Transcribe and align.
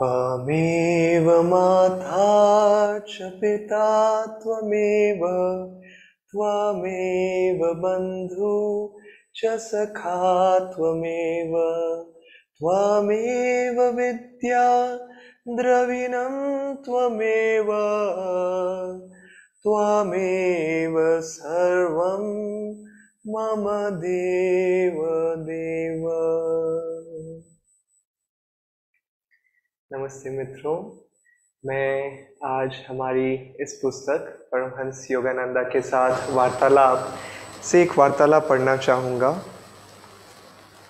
त्वमेव 0.00 1.28
माता 1.42 2.24
च 3.08 3.28
पिता 3.40 3.86
त्वमेव 4.42 5.22
त्वमेव 6.32 7.62
बन्धु 7.84 8.56
च 9.40 9.56
सखा 9.68 10.18
त्वमेव 10.74 11.56
त्वमेव 12.60 13.80
विद्या 13.96 14.68
द्रविणं 15.56 16.36
त्वमेव 16.84 17.72
त्वमेव 19.64 20.98
सर्वं 21.30 22.28
मम 23.32 23.66
देव 24.04 25.02
देव 25.48 26.08
नमस्ते 29.92 30.30
मित्रों। 30.30 31.06
मैं 31.66 32.26
आज 32.44 32.84
हमारी 32.88 33.34
इस 33.34 33.80
पुस्तक 33.82 34.48
परमहंस 34.52 35.08
योगानंदा 35.10 35.62
के 35.62 35.80
साथ 35.80 36.30
वार्तालाप 36.30 37.18
से 37.62 37.82
एक 37.82 37.98
वार्तालाप 37.98 38.48
पढ़ना 38.48 38.76
चाहूँगा। 38.76 39.44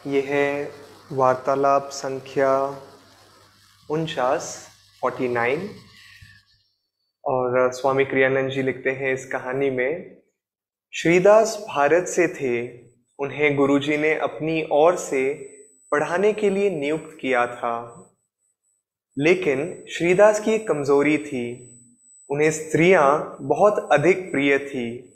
यह 0.07 0.23
है 0.27 0.71
वार्तालाप 1.13 1.89
संख्या 1.93 2.81
उनचास, 3.91 4.69
फोर्टी 5.01 5.29
नाइन। 5.29 5.71
और 7.25 7.73
स्वामी 7.73 8.05
क्रियानंद 8.05 8.51
जी 8.51 8.63
लिखते 8.63 8.91
हैं 8.91 9.15
इस 9.15 9.27
कहानी 9.27 9.71
में, 9.71 10.17
श्रीदास 10.95 11.67
भारत 11.69 12.07
से 12.07 12.29
थे, 12.29 12.85
उन्हें 13.19 13.57
गुरुजी 13.57 13.97
ने 13.97 14.15
अपनी 14.15 14.69
ओर 14.73 14.97
से 14.97 15.35
पढ़ाने 15.91 16.33
के 16.33 16.51
लिए 16.51 16.71
नियुक्त 16.71 17.19
किया 17.21 17.47
था। 17.47 18.03
लेकिन 19.19 19.85
श्रीदास 19.91 20.41
की 20.41 20.51
एक 20.51 20.69
कमज़ोरी 20.69 21.19
थी। 21.19 21.73
उन्हें 22.31 22.51
स्त्रियाँ 22.51 23.37
बहुत 23.41 23.89
अधिक 23.93 24.31
प्रिय 24.31 24.59
थी। 24.59 25.13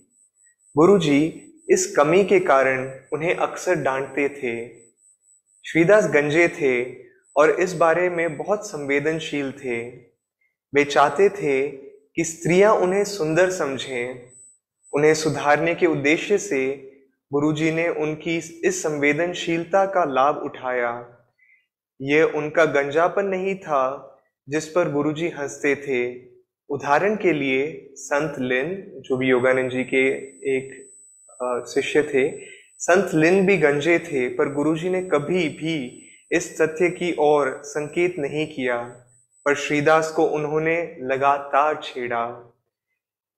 गुरुजी, 0.77 1.47
इस 1.70 1.94
कमी 1.97 2.24
के 2.24 2.41
कारण 2.41 3.00
उन्हें 3.12 3.34
अक्सर 3.34 3.74
डांटते 3.74 4.28
थे। 4.28 4.69
श्रीदास 5.70 6.06
गंजे 6.06 6.48
थे 6.48 6.97
और 7.36 7.50
इस 7.50 7.72
बारे 7.72 8.11
में 8.11 8.36
बहुत 8.36 8.66
संवेदनशील 8.66 9.52
थे। 9.52 9.89
वे 10.74 10.84
चाहते 10.84 11.28
थे 11.28 11.69
कि 12.17 12.24
स्त्रियाँ 12.24 12.74
उन्हें 12.74 13.05
सुंदर 13.05 13.50
समझें। 13.50 14.33
उन्हें 14.92 15.14
सुधारने 15.14 15.74
के 15.74 15.86
उद्देश्य 15.86 16.39
से 16.39 16.92
गुरुजी 17.33 17.70
ने 17.70 17.89
उनकी 17.89 18.36
इस 18.36 18.83
संवेदनशीलता 18.83 19.86
का 19.86 20.05
लाभ 20.05 20.36
उठाया। 20.36 21.17
ये 22.02 22.22
उनका 22.22 22.64
गंजापन 22.64 23.24
नहीं 23.24 23.54
था 23.54 24.06
जिस 24.48 24.66
पर 24.66 24.92
गुरुजी 24.92 25.28
हँसते 25.28 25.74
थे। 25.76 26.30
उदाहरण 26.70 27.16
के 27.16 27.32
लिए 27.32 27.90
संत 27.94 28.38
लिन, 28.38 28.92
जो 28.96 29.16
भी 29.16 29.26
योगानंद 29.26 29.70
जी 29.70 29.84
के 29.84 30.08
एक 30.56 30.90
शिष्य 31.68 32.02
थे, 32.02 32.40
संत 32.78 33.14
लिन 33.14 33.46
भी 33.46 33.56
गंजे 33.56 33.98
थे, 33.98 34.28
पर 34.28 34.52
गुरुजी 34.52 34.90
ने 34.90 35.02
कभी 35.02 35.48
भी 35.48 36.06
इस 36.32 36.62
तथ्य 36.62 36.90
की 36.90 37.16
ओर 37.18 37.60
संकेत 37.64 38.14
नहीं 38.18 38.46
किया। 38.46 38.82
पर 39.44 39.54
श्रीदास 39.54 40.10
को 40.10 40.24
उन्होंने 40.24 40.96
लगातार 41.00 41.80
छेड़ा। 41.84 42.54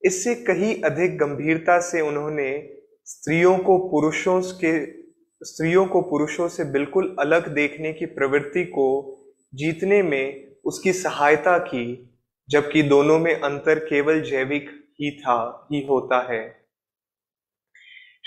इससे 0.04 0.34
कहीं 0.34 0.82
अधिक 0.82 1.18
गंभीरता 1.18 1.80
से 1.80 2.00
उन्होंने 2.00 2.68
स्त्रियों 3.04 3.58
को 3.58 3.78
पुरुषों 3.78 4.42
के 4.42 5.01
स्त्रियों 5.42 5.86
को 5.86 6.02
पुरुषों 6.02 6.48
से 6.48 6.64
बिल्कुल 6.64 7.16
अलग 7.20 7.48
देखने 7.48 7.92
की 7.92 8.06
प्रवृत्ति 8.06 8.64
को 8.64 9.18
जीतने 9.54 10.02
में 10.02 10.52
उसकी 10.64 10.92
सहायता 10.92 11.58
की, 11.58 12.14
जबकि 12.48 12.82
दोनों 12.82 13.18
में 13.18 13.40
अंतर 13.40 13.78
केवल 13.78 14.20
जैविक 14.20 14.70
ही 15.00 15.10
था, 15.18 15.68
ही 15.72 15.86
होता 15.86 16.32
है। 16.32 16.62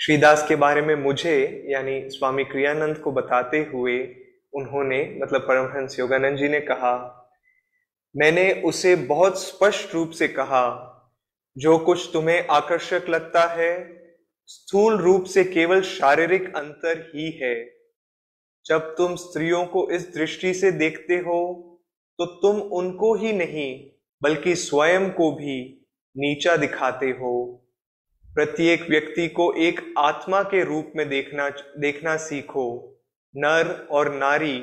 श्रीदास 0.00 0.48
के 0.48 0.56
बारे 0.56 0.82
में 0.82 0.94
मुझे, 0.94 1.64
यानी 1.68 2.10
स्वामी 2.10 2.44
क्रियानंद 2.44 2.96
को 2.96 3.12
बताते 3.12 3.58
हुए 3.72 4.16
उन्होंने 4.54 5.18
मतलब 5.22 5.40
परमहंस 5.40 5.98
योगानंद 5.98 6.38
जी 6.38 6.48
ने 6.48 6.60
कहा, 6.60 7.22
मैंने 8.16 8.52
उसे 8.52 8.96
बहुत 8.96 9.42
स्पष्ट 9.42 9.94
रूप 9.94 10.10
से 10.10 10.28
कहा, 10.28 10.92
जो 11.58 11.78
कुछ 11.78 12.10
तुम्हें 12.12 12.46
आकर्षक 12.46 13.02
लगता 13.08 13.44
है 13.44 13.72
स्थूल 14.48 14.96
रूप 14.96 15.24
से 15.24 15.44
केवल 15.44 15.80
शारीरिक 15.82 16.56
अंतर 16.56 17.00
ही 17.14 17.30
है। 17.42 17.54
जब 18.66 18.94
तुम 18.98 19.14
स्त्रियों 19.16 19.64
को 19.66 19.88
इस 19.90 20.14
दृष्टि 20.14 20.54
से 20.54 20.70
देखते 20.72 21.14
हो 21.14 21.72
तो 22.18 22.26
तुम 22.26 22.60
उनको 22.72 23.14
ही 23.14 23.32
नहीं, 23.32 23.90
बल्कि 24.22 24.54
स्वयं 24.54 25.10
को 25.10 25.30
भी 25.32 25.86
नीचा 26.16 26.56
दिखाते 26.56 27.06
हो। 27.06 27.62
प्रत्येक 28.28 28.88
व्यक्ति 28.90 29.28
को 29.28 29.52
एक 29.54 29.80
आत्मा 29.98 30.42
के 30.42 30.64
रूप 30.64 30.92
में 30.96 31.08
देखना 31.08 31.48
देखना 31.78 32.16
सीखो। 32.16 32.66
नर 33.34 33.88
और 33.90 34.14
नारी 34.14 34.58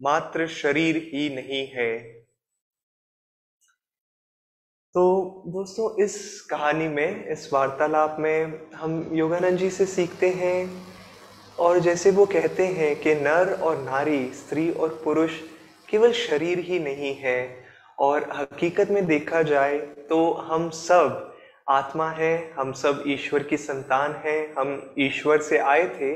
मात्र 0.00 0.46
शरीर 0.46 0.96
ही 1.14 1.28
नहीं 1.34 1.66
है। 1.66 2.19
तो 4.94 5.42
दोस्तों, 5.46 6.04
इस 6.04 6.40
कहानी 6.40 6.88
में, 6.88 7.28
इस 7.28 7.52
वार्तालाप 7.52 8.16
में 8.20 8.60
हम 8.74 9.10
योगानंद 9.12 9.58
जी 9.58 9.70
से 9.70 9.86
सीखते 9.86 10.28
हैं 10.28 10.82
और 11.58 11.78
जैसे 11.78 12.10
वो 12.10 12.26
कहते 12.26 12.66
हैं 12.66 12.96
कि 12.96 13.14
नर 13.14 13.52
और 13.52 13.78
नारी, 13.82 14.32
स्त्री 14.34 14.70
और 14.70 15.00
पुरुष 15.04 15.30
केवल 15.88 16.12
शरीर 16.12 16.58
ही 16.58 16.78
नहीं 16.78 17.14
है 17.14 17.64
और 17.98 18.28
हकीकत 18.32 18.90
में 18.90 19.06
देखा 19.06 19.42
जाए 19.42 19.78
तो 19.78 20.32
हम 20.32 20.70
सब 20.70 21.34
आत्मा 21.68 22.10
है, 22.10 22.52
हम 22.58 22.72
सब 22.72 23.04
ईश्वर 23.06 23.42
की 23.42 23.56
संतान 23.56 24.12
हैं, 24.12 24.54
हम 24.58 24.94
ईश्वर 24.98 25.40
से 25.40 25.58
आए 25.58 25.88
थे 26.00 26.14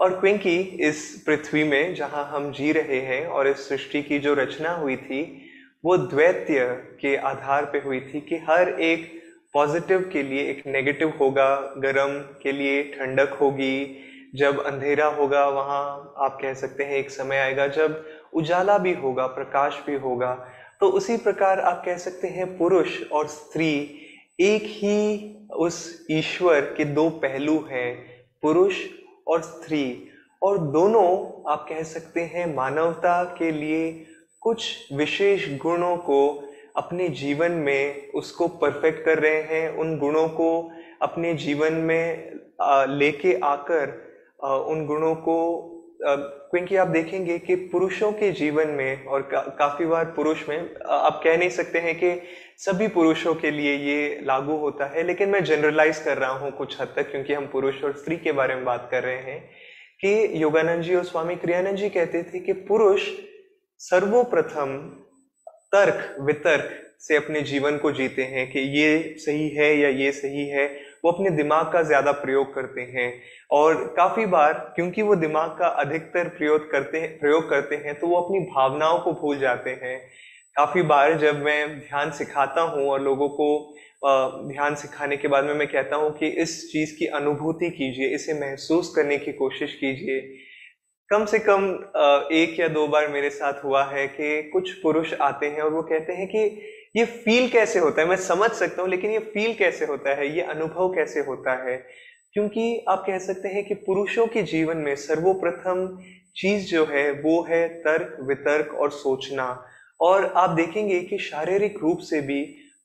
और 0.00 0.20
क्योंकि 0.20 0.58
इस 0.58 1.22
पृथ्वी 1.26 1.64
में 1.64 1.94
जहाँ 1.94 2.24
हम 2.24 2.52
जी 2.52 2.72
रहे 2.72 3.00
हैं 3.00 3.26
और 3.26 3.48
इस 3.48 3.68
सृष्टि 3.68 4.02
की 4.02 4.18
जो 4.18 4.34
रचना 4.34 4.72
हुई 4.72 4.96
थी 4.96 5.46
वो 5.84 5.96
द्वैत्य 5.96 6.64
के 7.00 7.14
आधार 7.16 7.64
पे 7.64 7.78
हुई 7.78 8.00
थी 8.00 8.20
कि 8.20 8.36
हर 8.48 8.68
एक 8.80 9.08
पॉजिटिव 9.54 10.08
के 10.12 10.22
लिए 10.22 10.42
एक 10.42 10.62
नेगेटिव 10.66 11.12
होगा, 11.20 11.56
गर्म 11.78 12.18
के 12.42 12.52
लिए 12.52 12.82
ठंडक 12.92 13.32
होगी। 13.40 13.96
जब 14.34 14.62
अंधेरा 14.64 15.06
होगा, 15.06 15.46
वहाँ 15.48 16.14
आप 16.18 16.38
कह 16.42 16.54
सकते 16.54 16.84
हैं 16.84 16.92
एक 16.92 17.10
समय 17.10 17.38
आएगा। 17.38 17.66
जब 17.68 18.04
उजाला 18.34 18.76
भी 18.78 18.92
होगा, 18.94 19.26
प्रकाश 19.28 19.82
भी 19.86 19.96
होगा 19.98 20.34
तो 20.80 20.88
उसी 20.88 21.16
प्रकार 21.16 21.60
आप 21.60 21.82
कह 21.84 21.96
सकते 21.96 22.28
हैं 22.28 22.46
पुरुष 22.58 23.00
और 23.12 23.26
स्त्री 23.26 23.72
एक 24.40 24.62
ही 24.64 25.48
उस 25.56 26.06
ईश्वर 26.10 26.60
के 26.76 26.84
दो 26.84 27.08
पहलू 27.18 27.58
हैं, 27.70 27.96
पुरुष 28.42 28.76
और 29.26 29.42
स्त्री। 29.42 30.06
और 30.42 30.58
दोनों 30.72 31.08
आप 31.52 31.66
कह 31.68 31.82
सकते 31.82 32.20
हैं 32.34 32.54
मानवता 32.54 33.22
के 33.38 33.50
लिए 33.50 34.06
कुछ 34.42 34.92
विशेष 34.92 35.48
गुणों 35.58 35.96
को 35.96 36.20
अपने 36.76 37.08
जीवन 37.14 37.52
में 37.52 38.10
उसको 38.12 38.48
परफेक्ट 38.60 39.04
कर 39.04 39.18
रहे 39.18 39.40
हैं 39.42 39.68
उन 39.76 39.98
गुणों 39.98 40.28
को 40.28 40.50
अपने 41.02 41.34
जीवन 41.34 41.72
में 41.82 42.32
लेके 42.90 43.34
आकर 43.44 43.92
उन 44.68 44.84
गुणों 44.86 45.14
को 45.18 45.36
क्योंकि 46.02 46.76
आप 46.76 46.88
देखेंगे 46.88 47.38
कि 47.38 47.54
पुरुषों 47.72 48.10
के 48.12 48.30
जीवन 48.32 48.68
में 48.68 49.04
और 49.04 49.22
का, 49.22 49.40
काफ़ी 49.40 49.86
बार 49.86 50.04
पुरुष 50.16 50.48
में 50.48 50.58
आप 50.86 51.20
कह 51.24 51.36
नहीं 51.36 51.48
सकते 51.50 51.78
हैं 51.78 51.94
कि 51.94 52.14
सभी 52.58 52.88
पुरुषों 52.88 53.34
के 53.34 53.50
लिए 53.50 53.76
ये 53.76 54.20
लागू 54.24 54.56
होता 54.56 54.86
है 54.86 55.02
लेकिन 55.02 55.28
मैं 55.28 55.44
जनरलाइज 55.44 55.98
कर 55.98 56.18
रहा 56.18 56.30
हूँ 56.30 56.50
कुछ 56.52 56.80
हद 56.80 56.92
तक 56.96 57.10
क्योंकि 57.10 57.34
हम 57.34 57.46
पुरुष 57.46 57.82
और 57.84 57.92
स्त्री 57.92 58.16
के 58.16 58.32
बारे 58.32 58.54
में 58.54 58.64
बात 58.64 58.88
कर 58.90 59.02
रहे 59.02 59.20
हैं 59.22 59.40
कि 60.00 60.42
योगानंद 60.42 60.82
जी 60.82 60.94
और 60.94 61.04
स्वामी 61.04 61.36
क्रियानंद 61.36 61.76
जी 61.76 61.88
कहते 61.88 62.22
थे 62.22 62.40
कि 62.40 62.52
पुरुष 62.64 63.08
सर्वप्रथम 63.80 64.76
तर्क, 65.72 66.16
वितर्क 66.20 66.70
से 67.00 67.16
अपने 67.16 67.40
जीवन 67.42 67.76
को 67.78 67.90
जीते 67.92 68.22
हैं 68.22 68.46
कि 68.50 68.60
ये 68.78 69.14
सही 69.18 69.48
है 69.48 69.68
या 69.78 69.88
ये 69.88 70.10
सही 70.12 70.46
है, 70.48 70.66
वो 71.04 71.10
अपने 71.12 71.30
दिमाग 71.30 71.72
का 71.72 71.82
ज़्यादा 71.82 72.12
प्रयोग 72.14 72.54
करते 72.54 72.80
हैं। 72.80 73.12
और 73.50 73.84
काफ़ी 73.96 74.26
बार 74.26 74.52
क्योंकि 74.76 75.02
वो 75.02 75.14
दिमाग 75.16 75.50
का 75.50 75.68
अधिकतर 75.82 76.28
प्रयोग 76.28 76.70
करते 76.70 77.00
हैं, 77.00 77.18
प्रयोग 77.18 77.48
करते 77.50 77.76
हैं 77.76 77.98
तो 78.00 78.06
वो 78.06 78.20
अपनी 78.20 78.40
भावनाओं 78.46 78.98
को 78.98 79.12
भूल 79.12 79.38
जाते 79.38 79.70
हैं। 79.82 79.98
काफ़ी 80.56 80.82
बार 80.82 81.16
जब 81.18 81.42
मैं 81.44 81.78
ध्यान 81.78 82.10
सिखाता 82.10 82.60
हूँ 82.60 82.86
और 82.88 83.02
लोगों 83.02 83.28
को 83.28 83.48
ध्यान 84.48 84.74
सिखाने 84.74 85.16
के 85.16 85.28
बाद 85.28 85.44
में 85.44 85.54
मैं 85.54 85.68
कहता 85.68 85.96
हूँ 85.96 86.12
कि 86.18 86.26
इस 86.42 86.60
चीज़ 86.72 86.94
की 86.98 87.06
अनुभूति 87.06 87.70
कीजिए, 87.70 88.14
इसे 88.14 88.34
महसूस 88.34 88.92
करने 88.96 89.18
की 89.18 89.32
कोशिश 89.32 89.74
कीजिए। 89.74 90.20
कम 91.10 91.24
से 91.24 91.38
कम 91.38 91.62
एक 92.32 92.58
या 92.60 92.66
दो 92.68 92.86
बार 92.88 93.06
मेरे 93.08 93.28
साथ 93.30 93.64
हुआ 93.64 93.82
है 93.84 94.06
कि 94.08 94.42
कुछ 94.42 94.70
पुरुष 94.72 95.12
आते 95.20 95.46
हैं 95.46 95.60
और 95.60 95.70
वो 95.72 95.82
कहते 95.82 96.12
हैं 96.12 96.26
कि 96.26 96.38
ये 96.96 97.04
फील 97.04 97.48
कैसे 97.48 97.78
होता 97.78 98.02
है? 98.02 98.08
मैं 98.08 98.16
समझ 98.16 98.50
सकता 98.50 98.82
हूँ, 98.82 98.90
लेकिन 98.90 99.10
ये 99.10 99.18
फील 99.18 99.54
कैसे 99.54 99.84
होता 99.84 100.14
है? 100.14 100.28
ये 100.36 100.42
अनुभव 100.42 100.92
कैसे 100.94 101.20
होता 101.20 101.52
है? 101.64 101.76
क्योंकि 102.34 102.84
आप 102.88 103.02
कह 103.06 103.18
सकते 103.18 103.48
हैं 103.48 103.64
कि 103.64 103.74
पुरुषों 103.86 104.26
के 104.26 104.42
जीवन 104.42 104.76
में 104.76 104.94
सर्वप्रथम 104.96 105.86
चीज़ 106.36 106.70
जो 106.70 106.84
है, 106.84 107.10
वो 107.12 107.42
है 107.50 107.66
तर्क, 107.80 108.16
वितर्क 108.28 108.74
और 108.74 108.90
सोचना। 108.90 109.48
और 110.00 110.32
आप 110.36 110.50
देखेंगे 110.50 111.00
कि 111.00 111.18
शारीरिक 111.18 111.78
रूप 111.82 111.98
से 112.00 112.20
भी 112.20 112.42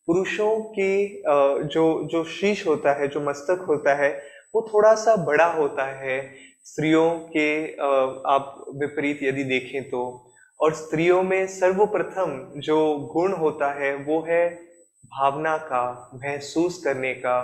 पुरुषों 0.08 0.60
की 0.72 1.22
जो 1.28 1.86
जो 2.12 2.24
शीश 2.32 2.66
होता 2.68 3.00
है, 3.02 3.08
जो 3.08 3.22
मस्तक 3.30 3.66
होता 3.68 3.96
है, 4.04 4.12
वो 4.56 4.70
थोड़ा 4.74 4.94
सा 4.96 5.16
बड़ा 5.26 5.46
होता 5.54 5.86
है। 6.02 6.20
स्त्रियों 6.66 7.10
के 7.36 7.48
आप 8.28 8.66
विपरीत 8.76 9.20
यदि 9.24 9.44
देखें 9.44 9.90
तो 9.90 10.02
और 10.60 10.74
स्त्रियों 10.74 11.22
में 11.24 11.46
सर्वप्रथम 11.48 12.32
जो 12.58 12.78
गुण 13.14 13.34
होता 13.34 13.72
है 13.74 13.94
वो 13.96 14.20
है 14.30 14.48
भावना 15.12 15.56
का, 15.58 16.12
महसूस 16.16 16.82
करने 16.84 17.14
का। 17.16 17.38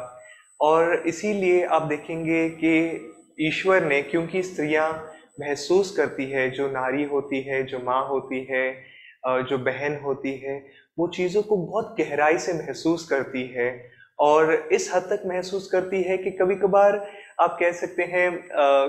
और 0.59 0.93
इसीलिए 1.07 1.63
आप 1.65 1.81
देखेंगे 1.81 2.49
कि 2.49 3.45
ईश्वर 3.47 3.85
ने, 3.85 4.01
क्योंकि 4.01 4.43
स्त्रियाँ 4.43 4.89
महसूस 5.39 5.95
करती 5.97 6.29
है, 6.31 6.49
जो 6.49 6.67
नारी 6.71 7.03
होती 7.03 7.41
है, 7.41 7.63
जो 7.63 7.79
माँ 7.79 8.03
होती 8.07 8.43
है 8.51 8.65
जो 9.43 9.57
बहन 9.59 9.99
होती 10.03 10.35
है, 10.37 10.57
वो 10.99 11.07
चीज़ों 11.07 11.41
को 11.43 11.57
बहुत 11.57 11.95
गहराई 11.99 12.37
से 12.37 12.53
महसूस 12.53 13.07
करती 13.09 13.47
है। 13.47 13.69
और 14.19 14.53
इस 14.73 14.91
हद 14.93 15.01
तक 15.03 15.23
महसूस 15.25 15.67
करती 15.71 16.01
है 16.03 16.17
कि 16.17 16.31
कभी 16.31 16.55
कभार 16.55 16.97
आप 17.41 17.57
कह 17.59 17.71
सकते 17.71 18.03
हैं 18.05 18.29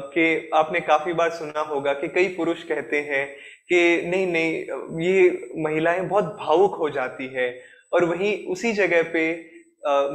कि 0.09 0.51
आपने 0.55 0.81
काफ़ी 0.83 1.13
बार 1.13 1.31
सुना 1.31 1.61
होगा 1.65 1.93
कि 1.95 2.09
कई 2.09 2.29
पुरुष 2.37 2.63
कहते 2.65 3.01
हैं 3.03 3.27
कि 3.69 3.81
नहीं 4.07 4.27
नहीं, 4.27 4.53
ये 5.03 5.53
महिलाएँ 5.59 6.01
बहुत 6.01 6.25
भावुक 6.41 6.75
हो 6.75 6.89
जाती 6.91 7.27
है। 7.35 7.49
और 7.93 8.05
वहीं 8.05 8.35
उसी 8.47 8.73
जगह 8.73 9.03
पे 9.13 9.25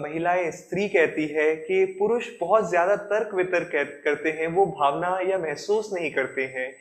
महिलाएँ, 0.02 0.52
स्त्री 0.52 0.88
कहती 0.90 1.26
है 1.28 1.56
कि 1.58 1.86
पुरुष 2.00 2.28
बहुत 2.42 2.70
ज़्यादा 2.70 2.96
तर्क 2.96 3.34
वितर्क 3.36 3.72
करते 4.06 4.30
हैं, 4.32 4.48
वो 4.48 4.66
भावना 4.68 5.18
या 5.30 5.38
महसूस 5.38 5.90
नहीं 5.94 6.12
करते 6.12 6.42
हैं। 6.56 6.72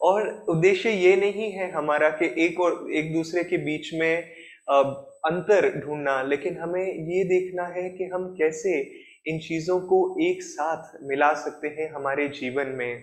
और 0.00 0.28
उद्देश्य 0.48 0.90
ये 0.90 1.14
नहीं 1.16 1.50
है 1.52 1.70
हमारा 1.72 2.08
कि 2.12 2.34
एक 2.44 2.60
और, 2.60 2.86
एक 2.92 3.12
दूसरे 3.14 3.44
के 3.44 3.56
बीच 3.58 3.92
में 3.94 4.22
अंतर 4.68 5.68
ढूंढना, 5.76 6.22
लेकिन 6.22 6.56
हमें 6.58 6.84
ये 6.84 7.24
देखना 7.24 7.66
है 7.76 7.88
कि 7.90 8.04
हम 8.04 8.26
कैसे 8.38 8.82
इन 9.26 9.38
चीज़ों 9.38 9.80
को 9.80 10.16
एक 10.20 10.42
साथ 10.42 10.98
मिला 11.02 11.34
सकते 11.34 11.68
हैं 11.68 11.92
हमारे 11.92 12.28
जीवन 12.28 12.66
में। 12.66 13.02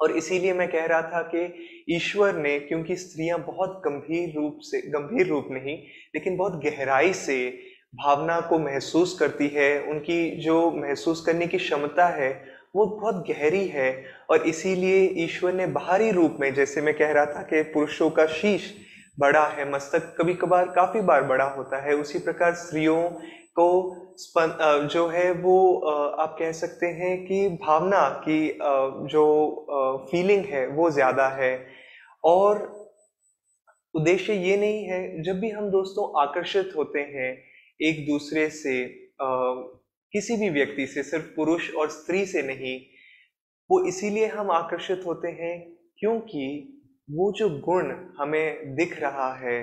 और 0.00 0.10
इसीलिए 0.10 0.52
मैं 0.52 0.68
कह 0.68 0.86
रहा 0.86 1.02
था 1.02 1.22
कि 1.22 1.54
ईश्वर 1.90 2.34
ने, 2.34 2.60
क्योंकि 2.60 2.96
स्त्रियाँ 2.96 3.38
बहुत 3.38 3.82
गंभीर 3.84 4.34
रूप 4.36 4.58
से, 4.60 4.80
गंभीर 4.80 5.26
रूप 5.26 5.48
नहीं, 5.50 5.78
लेकिन 6.14 6.36
बहुत 6.36 6.64
गहराई 6.64 7.12
से 7.12 7.58
भावना 7.94 8.40
को 8.40 8.58
महसूस 8.58 9.18
करती 9.18 9.48
है। 9.48 9.82
उनकी 9.82 10.30
जो 10.30 10.70
महसूस 10.70 11.24
करने 11.26 11.46
की 11.46 11.58
क्षमता 11.58 12.06
है, 12.06 12.44
वो 12.76 12.86
बहुत 12.86 13.14
गहरी 13.30 13.66
है। 13.66 14.04
और 14.30 14.42
इसीलिए 14.42 15.24
ईश्वर 15.24 15.52
ने 15.52 15.66
बाहरी 15.66 16.10
रूप 16.10 16.36
में, 16.40 16.54
जैसे 16.54 16.80
मैं 16.80 16.94
कह 16.94 17.12
रहा 17.12 17.26
था 17.26 17.42
कि 17.42 17.62
पुरुषों 17.62 18.10
का 18.10 18.26
शीश 18.26 18.74
बड़ा 19.18 19.46
है, 19.46 19.72
मस्तक 19.72 20.16
कभी 20.18 20.34
कभार 20.34 20.66
काफ़ी 20.66 21.00
बार 21.00 21.22
बड़ा 21.22 21.44
होता 21.44 21.82
है। 21.82 21.94
उसी 21.94 22.18
प्रकार 22.18 22.54
स्त्रियों 22.54 23.10
को 23.58 24.88
जो 24.88 25.06
है 25.08 25.30
वो 25.32 25.58
आप 26.20 26.36
कह 26.38 26.52
सकते 26.52 26.86
हैं 26.94 27.16
कि 27.26 27.48
भावना 27.62 28.08
की 28.24 28.40
जो 29.10 29.24
फीलिंग 30.10 30.44
है 30.44 30.66
वो 30.68 30.90
ज़्यादा 30.90 31.28
है। 31.36 31.54
और 32.24 32.64
उद्देश्य 33.94 34.34
ये 34.34 34.56
नहीं 34.56 34.84
है, 34.84 35.22
जब 35.22 35.38
भी 35.40 35.50
हम 35.50 35.70
दोस्तों 35.70 36.08
आकर्षित 36.22 36.72
होते 36.76 37.00
हैं 37.00 37.30
एक 37.80 38.06
दूसरे 38.06 38.48
से 38.50 38.74
किसी 39.20 40.36
भी 40.36 40.48
व्यक्ति 40.50 40.86
से, 40.86 41.02
सिर्फ़ 41.02 41.24
पुरुष 41.36 41.74
और 41.74 41.88
स्त्री 41.90 42.24
से 42.26 42.42
नहीं, 42.42 42.78
वो 43.70 43.84
इसीलिए 43.84 44.26
हम 44.28 44.50
आकर्षित 44.50 45.02
होते 45.06 45.28
हैं 45.32 45.54
क्योंकि 45.98 46.46
वो 47.08 47.32
जो 47.32 47.48
गुण 47.60 47.92
हमें 48.18 48.74
दिख 48.76 48.98
रहा 49.00 49.32
है 49.38 49.58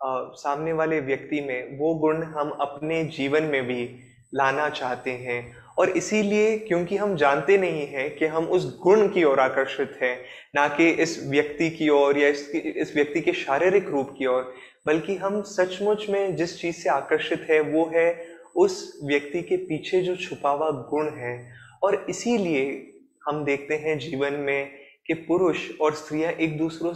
सामने 0.00 0.72
वाले 0.72 1.00
व्यक्ति 1.00 1.40
में 1.40 1.78
वो 1.78 1.94
गुण 1.94 2.22
हम 2.22 2.50
अपने 2.50 3.04
जीवन 3.04 3.42
में 3.42 3.66
भी 3.66 3.88
लाना 4.34 4.68
चाहते 4.68 5.10
हैं। 5.10 5.56
और 5.78 5.90
इसीलिए 5.90 6.58
क्योंकि 6.58 6.96
हम 6.96 7.16
जानते 7.16 7.58
नहीं 7.58 7.86
हैं 7.86 8.16
कि 8.16 8.26
हम 8.26 8.44
उस 8.44 8.78
गुण 8.80 9.08
की 9.08 9.24
ओर 9.24 9.40
आकर्षित 9.40 9.98
हैं 10.02 10.18
ना 10.56 10.68
कि 10.68 10.88
इस 10.88 11.26
व्यक्ति 11.26 11.70
की 11.70 11.88
ओर 11.88 12.18
या 12.18 12.28
इस, 12.28 12.50
इस 12.50 12.94
व्यक्ति 12.94 13.20
के 13.20 13.32
शारीरिक 13.32 13.88
रूप 13.88 14.14
की 14.18 14.26
ओर 14.26 14.54
बल्कि 14.86 15.16
हम 15.16 15.42
सचमुच 15.42 16.08
में 16.10 16.36
जिस 16.36 16.60
चीज़ 16.60 16.76
से 16.76 16.88
आकर्षित 16.88 17.46
है 17.50 17.60
वो 17.60 17.90
है 17.94 18.26
उस 18.56 19.00
व्यक्ति 19.04 19.42
के 19.42 19.56
पीछे 19.56 20.00
जो 20.00 20.16
छुपा 20.16 20.50
हुआ 20.50 20.70
गुण 20.70 21.10
है। 21.10 21.52
और 21.82 22.06
इसीलिए 22.10 22.92
हम 23.28 23.44
देखते 23.44 23.74
हैं 23.74 23.98
जीवन 23.98 24.32
में 24.32 24.70
कि 25.06 25.14
पुरुष 25.14 25.70
और 25.80 25.94
स्त्रियाँ 25.94 26.32
एक 26.32 26.58
दूसरों 26.58 26.92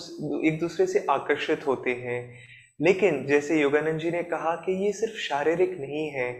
एक 0.47 0.59
दूसरे 0.59 0.87
से 0.87 1.07
आकर्षित 1.11 1.67
होते 1.67 1.91
हैं। 1.91 2.50
लेकिन 2.81 3.25
जैसे 3.27 3.61
योगानंद 3.61 4.01
जी 4.01 4.11
ने 4.11 4.23
कहा 4.23 4.55
कि 4.57 4.73
ये 4.85 4.93
सिर्फ़ 4.93 5.17
शारीरिक 5.19 5.77
नहीं 5.81 6.09
है, 6.11 6.31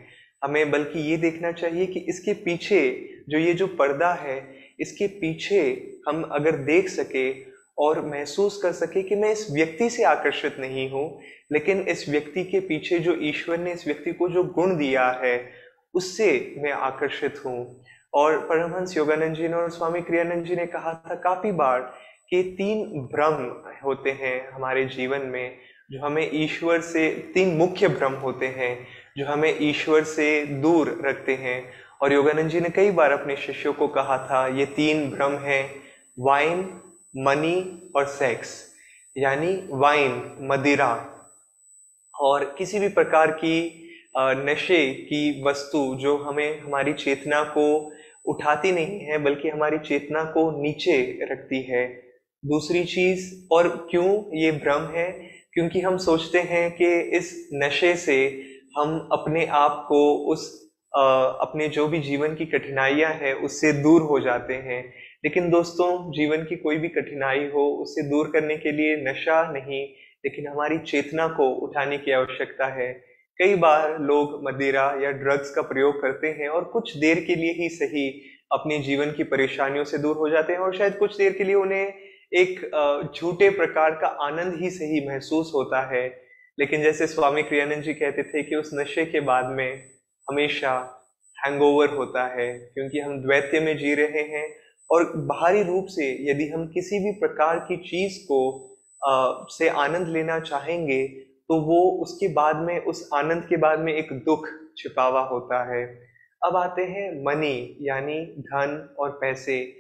हमें 0.43 0.71
बल्कि 0.71 1.01
ये 1.01 1.17
देखना 1.17 1.53
चाहिए 1.53 1.87
कि 1.87 2.01
इसके 2.01 2.33
पीछे 2.45 2.81
जो 3.29 3.39
ये 3.39 3.53
जो 3.55 3.67
पर्दा 3.67 4.13
है, 4.13 4.39
इसके 4.81 5.07
पीछे 5.21 5.61
हम 6.09 6.23
अगर 6.33 6.57
देख 6.65 6.89
सके 6.89 7.31
और 7.79 8.01
महसूस 8.07 8.61
कर 8.63 8.73
सके 8.73 9.03
कि 9.03 9.17
मैं 9.17 9.31
इस 9.33 9.47
व्यक्ति 9.51 9.89
से 9.91 10.05
आकर्षित 10.05 10.57
नहीं 10.61 10.89
हूँ, 10.91 11.21
लेकिन 11.53 11.81
इस 11.89 12.09
व्यक्ति 12.09 12.45
के 12.45 12.61
पीछे 12.61 12.99
जो 12.99 13.17
ईश्वर 13.23 13.59
ने 13.59 13.73
इस 13.73 13.87
व्यक्ति 13.87 14.13
को 14.13 14.29
जो 14.29 14.45
गुण 14.45 14.77
दिया 14.77 15.09
है, 15.23 15.39
उससे 15.95 16.55
मैं 16.59 16.73
आकर्षित 16.73 17.43
हूँ। 17.47 17.85
और 18.13 18.39
परमहंस 18.41 18.97
योगानंद 18.97 19.37
जी 19.37 19.49
ने 19.49 19.55
और 19.55 19.71
स्वामी 19.71 20.01
क्रियानंद 20.01 20.45
जी 20.45 20.57
ने 20.57 20.67
कहा 20.67 20.93
था 21.07 21.15
काफ़ी 21.15 21.53
बार 21.53 21.81
कि 22.31 22.43
तीन 22.59 22.85
भ्रम 23.13 23.35
होते 23.85 24.11
हैं 24.11 24.51
हमारे 24.51 24.85
जीवन 24.87 25.27
में 25.27 25.57
जो 25.91 26.01
हमें 26.01 26.31
ईश्वर 26.33 26.81
से 26.81 27.09
तीन 27.35 27.57
मुख्य 27.57 27.89
भ्रम 27.89 28.13
होते 28.15 28.47
हैं, 28.47 28.87
जो 29.17 29.27
हमें 29.27 29.57
ईश्वर 29.61 30.05
से 30.05 30.45
दूर 30.47 31.01
रखते 31.07 31.35
हैं। 31.35 31.63
और 32.03 32.13
योगानंद 32.13 32.51
जी 32.51 32.61
ने 32.61 32.69
कई 32.69 32.91
बार 32.91 33.13
अपने 33.13 33.37
शिष्यों 33.37 33.73
को 33.73 33.89
कहा 33.89 34.19
था, 34.19 34.47
ये 34.59 34.67
तीन 34.67 35.11
भ्रम 35.11 35.33
हैं, 35.39 35.75
वाइन, 36.19 36.61
मनी 37.17 37.91
और 37.97 38.07
सेक्स, 38.07 38.67
यानी 39.17 39.53
वाइन, 39.71 40.13
मदिरा 40.43 40.93
और 42.15 42.45
किसी 42.59 42.79
भी 42.79 42.89
प्रकार 42.89 43.31
की 43.31 43.87
नशे 44.17 44.93
की 44.95 45.43
वस्तु 45.43 45.97
जो 46.01 46.17
हमें 46.19 46.61
हमारी 46.61 46.93
चेतना 46.93 47.43
को 47.45 47.93
उठाती 48.25 48.73
नहीं 48.73 48.99
है, 49.01 49.19
बल्कि 49.19 49.49
हमारी 49.49 49.79
चेतना 49.79 50.25
को 50.25 50.51
नीचे 50.63 51.19
रखती 51.23 51.63
है। 51.63 51.87
दूसरी 52.45 52.85
चीज़, 52.85 53.49
और 53.53 53.69
क्यों 53.91 54.39
ये 54.39 54.53
भ्रम 54.53 54.87
है? 54.87 55.40
क्योंकि 55.53 55.81
हम 55.81 55.97
सोचते 55.97 56.39
हैं 56.39 56.71
कि 56.71 57.01
इस 57.01 57.51
नशे 57.55 57.95
से 57.97 58.17
हम 58.79 59.09
अपने 59.13 59.47
आप 59.47 59.85
को 59.89 60.01
उस 60.33 60.71
आ, 60.97 61.03
अपने 61.23 61.69
जो 61.69 61.89
भी 61.89 61.99
जीवन 61.99 62.35
की 62.35 62.45
कठिनाइयाँ 62.47 63.13
हैं 63.15 63.35
उससे 63.35 63.73
दूर 63.73 64.03
हो 64.03 64.21
जाते 64.21 64.55
हैं। 64.55 64.83
लेकिन 65.25 65.51
दोस्तों 65.51 66.13
जीवन 66.13 66.45
की 66.45 66.57
कोई 66.57 66.77
भी 66.77 66.89
कठिनाई 66.89 67.45
हो 67.47 67.67
उससे 67.83 68.03
दूर 68.03 68.31
करने 68.33 68.57
के 68.57 68.73
लिए 68.73 68.97
नशा 68.97 69.53
नहीं 69.53 69.83
लेकिन 70.25 70.49
हमारी 70.49 70.79
चेतना 70.79 71.27
को 71.29 71.49
उठाने 71.67 71.99
की 71.99 72.13
आवश्यकता 72.13 72.67
है। 72.67 72.93
कई 73.39 73.55
बार 73.55 73.99
लोग 74.01 74.41
मदिरा 74.45 74.85
या 75.03 75.11
ड्रग्स 75.11 75.51
का 75.51 75.63
प्रयोग 75.63 76.03
करते 76.03 76.29
हैं 76.29 76.49
और 76.49 76.65
कुछ 76.65 76.97
देर 76.97 77.21
के 77.21 77.35
लिए 77.35 77.53
ही 77.53 77.69
सही 77.69 78.09
अपने 78.53 78.79
जीवन 78.79 79.13
की 79.13 79.25
परेशानियों 79.25 79.85
से 79.85 79.99
दूर 79.99 80.17
हो 80.17 80.29
जाते 80.29 80.53
हैं 80.53 80.61
और 80.61 80.77
शायद 80.77 80.97
कुछ 80.97 81.17
देर 81.17 81.33
के 81.33 81.45
लिए 81.45 81.55
उन्हें 81.55 82.10
एक 82.33 83.11
झूठे 83.17 83.51
प्रकार 83.51 83.91
का 83.91 84.07
आनंद 84.07 84.55
ही 84.61 84.71
सही 84.71 85.09
महसूस 85.09 85.53
होता 85.55 85.97
है। 85.97 86.31
लेकिन 86.59 86.83
जैसे 86.83 87.07
स्वामी 87.07 87.43
क्रियानंद 87.43 87.83
जी 87.83 87.95
कहते 87.95 88.23
थे 88.23 88.43
कि 88.43 88.57
उस 88.57 88.71
नशे 88.75 89.05
के 89.05 89.21
बाद 89.21 89.45
में 89.47 89.83
हमेशा 90.31 90.97
हैंगओवर 91.47 91.89
होता 91.89 92.27
है 92.41 92.59
क्योंकि 92.59 93.01
हम 93.01 93.23
द्वैत्य 93.23 93.61
में 93.61 93.79
जी 93.79 93.95
रहे 93.95 94.23
हैं 94.23 94.55
और 94.91 95.13
बाहरी 95.17 95.63
रूप 95.63 95.87
से 95.89 96.31
यदि 96.31 96.49
हम 96.49 96.67
किसी 96.67 96.99
भी 96.99 97.13
प्रकार 97.13 97.59
की 97.59 97.77
चीज़ 97.77 98.25
को 98.25 98.67
आ, 99.07 99.45
से 99.49 99.69
आनंद 99.69 100.09
लेना 100.09 100.41
चाहेंगे 100.41 101.09
तो 101.49 101.61
वो 101.61 101.91
उसके 102.03 102.29
बाद 102.29 102.57
में 102.57 102.81
उस 102.81 103.11
आनंद 103.15 103.47
के 103.49 103.57
बाद 103.57 103.81
में 103.81 103.93
एक 103.93 104.13
दुख 104.13 104.49
छिपावा 104.79 105.21
होता 105.21 105.77
है। 105.77 105.85
अब 106.45 106.57
आते 106.57 106.83
हैं 106.83 107.25
मनी 107.25 107.77
यानी 107.81 108.27
धन 108.27 108.97
और 108.99 109.11
पैसे। 109.11 109.80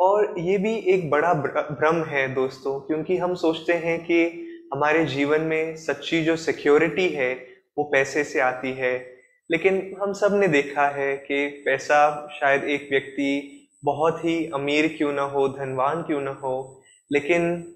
और 0.00 0.34
ये 0.38 0.58
भी 0.58 0.74
एक 0.74 1.10
बड़ा 1.10 1.34
भ्रम 1.34 2.04
है 2.04 2.34
दोस्तों, 2.34 2.80
क्योंकि 2.80 3.16
हम 3.16 3.34
सोचते 3.34 3.72
हैं 3.72 4.04
कि 4.04 4.46
हमारे 4.74 5.04
जीवन 5.04 5.40
में 5.40 5.76
सच्ची 5.76 6.22
जो 6.24 6.36
सिक्योरिटी 6.36 7.08
है, 7.08 7.34
वो 7.78 7.84
पैसे 7.84 8.24
से 8.24 8.40
आती 8.40 8.72
है। 8.72 9.20
लेकिन 9.50 9.96
हम 10.02 10.12
सबने 10.12 10.48
देखा 10.48 10.86
है 10.88 11.16
कि 11.16 11.46
पैसा 11.66 12.28
शायद 12.40 12.64
एक 12.64 12.88
व्यक्ति 12.90 13.56
बहुत 13.84 14.24
ही 14.24 14.50
अमीर 14.54 14.94
क्यों 14.98 15.12
ना 15.12 15.22
हो, 15.22 15.48
धनवान 15.48 16.02
क्यों 16.02 16.20
ना 16.20 16.30
हो, 16.30 16.82
लेकिन 17.12 17.74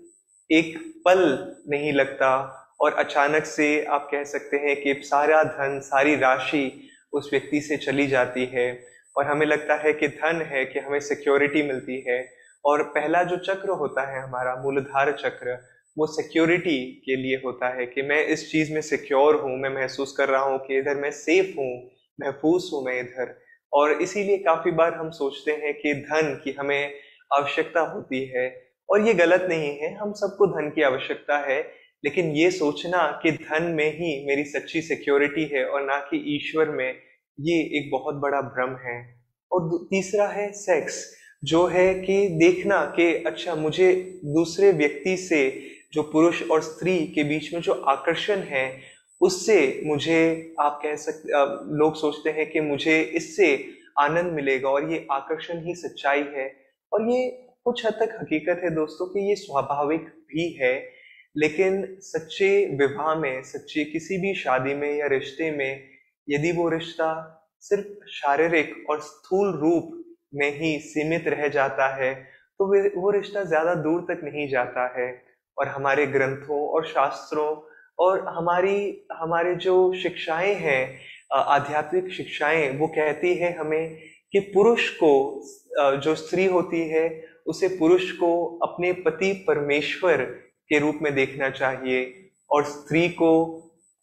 एक 0.50 0.78
पल 1.04 1.54
नहीं 1.68 1.92
लगता 1.92 2.60
और 2.80 2.92
अचानक 2.92 3.44
से 3.44 3.84
आप 3.84 4.08
कह 4.12 4.24
सकते 4.24 4.56
हैं 4.56 4.76
कि 4.82 4.94
सारा 5.04 5.42
धन, 5.44 5.80
सारी 5.80 6.16
राशि 6.16 6.90
उस 7.12 7.30
व्यक्ति 7.32 7.60
से 7.60 7.76
चली 7.76 8.06
जाती 8.06 8.44
है। 8.44 8.93
और 9.16 9.26
हमें 9.26 9.46
लगता 9.46 9.74
है 9.74 9.92
कि 9.92 10.08
धन 10.08 10.42
है, 10.42 10.64
कि 10.64 10.78
हमें 10.78 11.00
सिक्योरिटी 11.00 11.62
मिलती 11.62 12.04
है। 12.08 12.28
और 12.64 12.82
पहला 12.82 13.22
जो 13.22 13.36
चक्र 13.36 13.68
होता 13.68 14.12
है 14.12 14.22
हमारा, 14.22 14.62
मूलधार 14.62 15.12
चक्र, 15.12 15.58
वो 15.98 16.06
सिक्योरिटी 16.06 17.02
के 17.04 17.16
लिए 17.16 17.36
होता 17.36 17.68
है 17.68 17.86
कि 17.86 18.02
मैं 18.02 18.26
इस 18.26 18.50
चीज़ 18.52 18.72
में 18.74 18.80
सिक्योर 18.80 19.34
हूँ, 19.34 19.58
मैं 19.58 19.70
महसूस 19.70 20.14
कर 20.16 20.28
रहा 20.28 20.42
हूँ 20.42 20.58
कि 20.58 20.78
इधर 20.78 20.94
मैं 20.94 21.10
सेफ़ 21.10 21.58
हूँ 21.58 21.90
महफूज 22.20 22.70
हूँ 22.72 22.84
मैं 22.84 23.00
इधर। 23.00 23.40
और 23.72 23.92
इसीलिए 23.92 24.38
काफ़ी 24.38 24.70
बार 24.70 24.94
हम 24.94 25.10
सोचते 25.10 25.52
हैं 25.52 25.74
कि 25.74 25.94
धन 25.94 26.40
की 26.44 26.52
हमें 26.52 26.94
आवश्यकता 27.34 27.80
होती 27.80 28.24
है। 28.26 28.64
और 28.90 29.00
ये 29.00 29.14
गलत 29.14 29.46
नहीं 29.48 29.78
है, 29.78 29.94
हम 29.94 30.12
सबको 30.12 30.46
धन 30.46 30.70
की 30.70 30.82
आवश्यकता 30.82 31.38
है, 31.38 31.60
लेकिन 32.04 32.30
ये 32.30 32.50
सोचना 32.50 33.20
कि 33.22 33.30
धन 33.32 33.62
में 33.62 33.90
ही 33.90 34.26
मेरी 34.26 34.44
सच्ची 34.44 34.82
सिक्योरिटी 34.82 35.44
है 35.44 35.64
और 35.64 35.82
ना 35.82 35.98
कि 35.98 36.36
ईश्वर 36.36 36.68
में 36.68 36.94
ये 37.40 37.60
एक 37.78 37.90
बहुत 37.92 38.14
बड़ा 38.14 38.40
भ्रम 38.40 38.76
है। 38.86 39.24
और 39.52 39.86
तीसरा 39.90 40.26
है 40.28 40.50
सेक्स 40.52 41.04
जो 41.44 41.66
है 41.66 41.94
कि 41.94 42.16
देखना 42.28 42.84
कि 42.96 43.12
अच्छा 43.24 43.54
मुझे 43.54 43.92
दूसरे 44.24 44.70
व्यक्ति 44.72 45.16
से 45.16 45.40
जो 45.92 46.02
पुरुष 46.02 46.42
और 46.50 46.62
स्त्री 46.62 46.98
के 47.06 47.24
बीच 47.24 47.52
में 47.54 47.60
जो 47.60 47.72
आकर्षण 47.72 48.40
है, 48.40 48.80
उससे 49.20 49.82
मुझे, 49.86 50.54
आप 50.60 50.80
कह 50.82 50.96
सकते 50.96 51.28
लोग 51.78 51.94
सोचते 51.96 52.30
हैं 52.30 52.50
कि 52.50 52.60
मुझे 52.60 53.00
इससे 53.00 53.54
आनंद 54.00 54.32
मिलेगा 54.32 54.68
और 54.68 54.92
ये 54.92 55.06
आकर्षण 55.12 55.64
ही 55.66 55.74
सच्चाई 55.74 56.24
है। 56.36 56.52
और 56.92 57.10
ये 57.10 57.30
कुछ 57.64 57.86
हद 57.86 57.92
तक 57.92 58.18
हकीकत 58.20 58.60
है 58.64 58.70
दोस्तों 58.70 59.06
कि 59.06 59.28
ये 59.28 59.34
स्वाभाविक 59.36 60.00
भी 60.00 60.50
है, 60.62 60.74
लेकिन 61.36 61.86
सच्चे 62.00 62.48
विवाह 62.76 63.14
में, 63.14 63.42
सच्चे 63.42 63.84
किसी 63.84 64.18
भी 64.18 64.34
शादी 64.34 64.74
में 64.74 64.96
या 64.96 65.06
रिश्ते 65.06 65.50
में 65.50 65.93
यदि 66.28 66.52
वो 66.52 66.68
रिश्ता 66.68 67.10
सिर्फ़ 67.62 68.06
शारीरिक 68.10 68.74
और 68.90 69.00
स्थूल 69.00 69.52
रूप 69.60 69.90
में 70.34 70.50
ही 70.58 70.78
सीमित 70.80 71.28
रह 71.28 71.48
जाता 71.48 71.88
है 71.96 72.14
तो 72.60 72.66
वो 73.00 73.10
रिश्ता 73.10 73.42
ज़्यादा 73.44 73.74
दूर 73.74 74.00
तक 74.10 74.20
नहीं 74.24 74.48
जाता 74.48 74.86
है। 74.98 75.08
और 75.56 75.68
हमारे 75.68 76.06
ग्रंथों 76.06 76.60
और 76.68 76.86
शास्त्रों 76.86 77.48
और 77.98 78.20
हमारी, 78.28 79.06
हमारे 79.12 79.54
जो 79.56 79.74
शिक्षाएँ 79.94 80.54
हैं 80.54 80.98
आध्यात्मिक 81.34 82.12
शिक्षाएँ, 82.12 82.68
वो 82.78 82.86
कहती 82.88 83.34
है 83.34 83.52
हमें 83.56 83.96
कि 84.32 84.40
पुरुष 84.54 84.88
को 85.02 85.12
जो 86.04 86.14
स्त्री 86.14 86.46
होती 86.46 86.80
है, 86.88 87.08
उसे 87.46 87.68
पुरुष 87.78 88.10
को 88.12 88.30
अपने 88.62 88.92
पति 89.06 89.32
परमेश्वर 89.48 90.22
के 90.70 90.78
रूप 90.78 90.98
में 91.02 91.14
देखना 91.14 91.50
चाहिए 91.50 92.30
और 92.50 92.64
स्त्री 92.64 93.08
को 93.12 93.30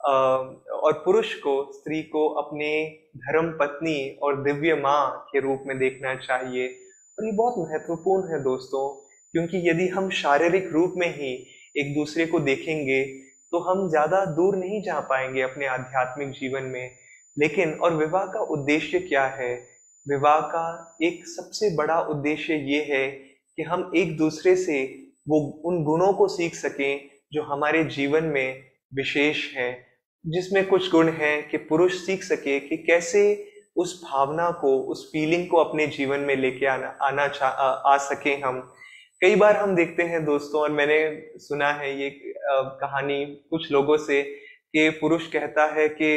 और 0.03 0.93
पुरुष 1.05 1.34
को, 1.36 1.72
स्त्री 1.74 2.01
को 2.03 2.27
अपने 2.41 2.70
धर्म 3.17 3.50
पत्नी 3.60 4.10
और 4.24 4.41
दिव्य 4.43 4.75
माँ 4.75 5.27
के 5.31 5.39
रूप 5.39 5.63
में 5.67 5.77
देखना 5.79 6.15
चाहिए। 6.17 6.67
और 7.17 7.25
ये 7.25 7.31
बहुत 7.31 7.55
महत्वपूर्ण 7.60 8.31
है 8.31 8.41
दोस्तों, 8.43 8.88
क्योंकि 9.34 9.70
यदि 9.70 9.88
हम 9.88 10.10
शारीरिक 10.12 10.70
रूप 10.74 10.93
में 10.98 11.08
ही 11.10 11.34
एक 11.75 11.93
दूसरे 11.96 12.25
को 12.25 12.39
देखेंगे 12.41 13.03
तो 13.53 13.60
हम 13.62 13.88
ज़्यादा 13.89 14.24
दूर 14.27 14.55
नहीं 14.55 14.81
जा 14.81 15.00
पाएँगे 15.00 15.41
अपने 15.41 15.65
आध्यात्मिक 15.67 16.29
जीवन 16.31 16.63
में। 16.65 16.91
लेकिन, 17.38 17.72
और 17.74 17.96
विवाह 17.96 18.25
का 18.25 18.39
उद्देश्य 18.50 19.00
क्या 19.00 19.25
है? 19.29 19.53
विवाह 20.05 20.39
का 20.48 20.98
एक 21.03 21.25
सबसे 21.27 21.75
बड़ा 21.75 22.00
उद्देश्य 22.10 22.53
ये 22.65 22.81
है 22.84 23.08
कि 23.10 23.63
हम 23.63 23.91
एक 23.96 24.15
दूसरे 24.17 24.55
से 24.55 24.84
वो, 25.29 25.39
उन 25.65 25.84
गुणों 25.84 26.12
को 26.13 26.27
सीख 26.27 26.55
सकें 26.55 27.10
जो 27.34 27.43
हमारे 27.43 27.84
जीवन 27.86 28.24
में 28.25 28.63
विशेष 28.96 29.46
हैं। 29.55 29.72
जिसमें 30.25 30.66
कुछ 30.68 30.92
गुण 30.92 31.10
हैं 31.10 31.50
कि 31.50 31.58
पुरुष 31.58 31.94
सीख 32.06 32.24
सके 32.24 32.60
कि 32.60 32.78
कैसे 32.78 33.22
उस 33.75 34.01
भावना 34.06 34.50
को 34.51 34.78
उस 34.82 35.10
फीलिंग 35.12 35.48
को 35.48 35.58
अपने 35.58 35.88
जीवन 35.88 36.20
में 36.20 36.36
लेके 36.36 36.66
आना 36.66 36.88
आना 37.01 37.28
चा 37.28 37.48
आ, 37.48 37.94
आ 37.94 37.98
सके 37.98 38.36
हम। 38.36 38.74
कई 39.22 39.36
बार 39.36 39.58
हम 39.58 39.75
देखते 39.75 40.04
हैं 40.04 40.25
दोस्तों 40.25 40.62
और 40.62 40.72
मैंने 40.72 41.00
सुना 41.38 41.72
है 41.72 42.01
ये 42.01 42.10
कहानी 42.51 43.25
कुछ 43.50 43.72
लोगों 43.72 43.98
से 43.98 44.22
कि 44.74 44.90
पुरुष 44.90 45.28
कहता 45.28 45.66
है 45.66 45.88
कि 45.90 46.12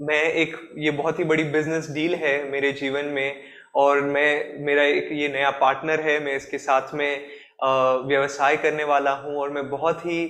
मैं 0.00 0.22
एक 0.22 0.56
ये 0.78 0.90
बहुत 0.90 1.18
ही 1.18 1.24
बड़ी 1.24 1.44
बिज़नेस 1.44 1.90
डील 1.90 2.14
है 2.14 2.50
मेरे 2.50 2.72
जीवन 2.72 3.04
में 3.04 3.42
और 3.74 4.00
मैं 4.00 4.58
मेरा 4.64 4.82
एक 4.82 5.08
ये 5.12 5.28
नया 5.28 5.50
पार्टनर 5.50 6.00
है 6.00 6.24
मैं 6.24 6.36
इसके 6.36 6.58
साथ 6.58 6.94
में 6.94 7.26
व्यवसाय 7.60 8.56
करने 8.56 8.84
वाला 8.84 9.12
हूँ 9.14 9.36
और 9.36 9.50
मैं 9.50 9.68
बहुत 9.70 10.00
ही 10.00 10.26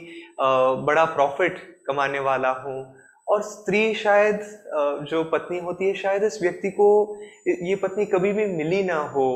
बड़ा 0.86 1.04
प्रॉफिट 1.04 1.58
कमाने 1.86 2.18
वाला 2.20 2.50
हूँ। 2.62 2.94
और 3.28 3.42
स्त्री 3.42 3.94
शायद 3.94 4.40
जो 5.10 5.22
पत्नी 5.24 5.58
होती 5.58 5.86
है, 5.86 5.94
शायद 5.94 6.24
इस 6.24 6.38
व्यक्ति 6.42 6.70
को 6.70 6.88
ये 7.48 7.74
पत्नी 7.76 8.04
कभी 8.06 8.32
भी 8.32 8.46
मिली 8.46 8.82
ना 8.84 8.98
हो। 9.14 9.26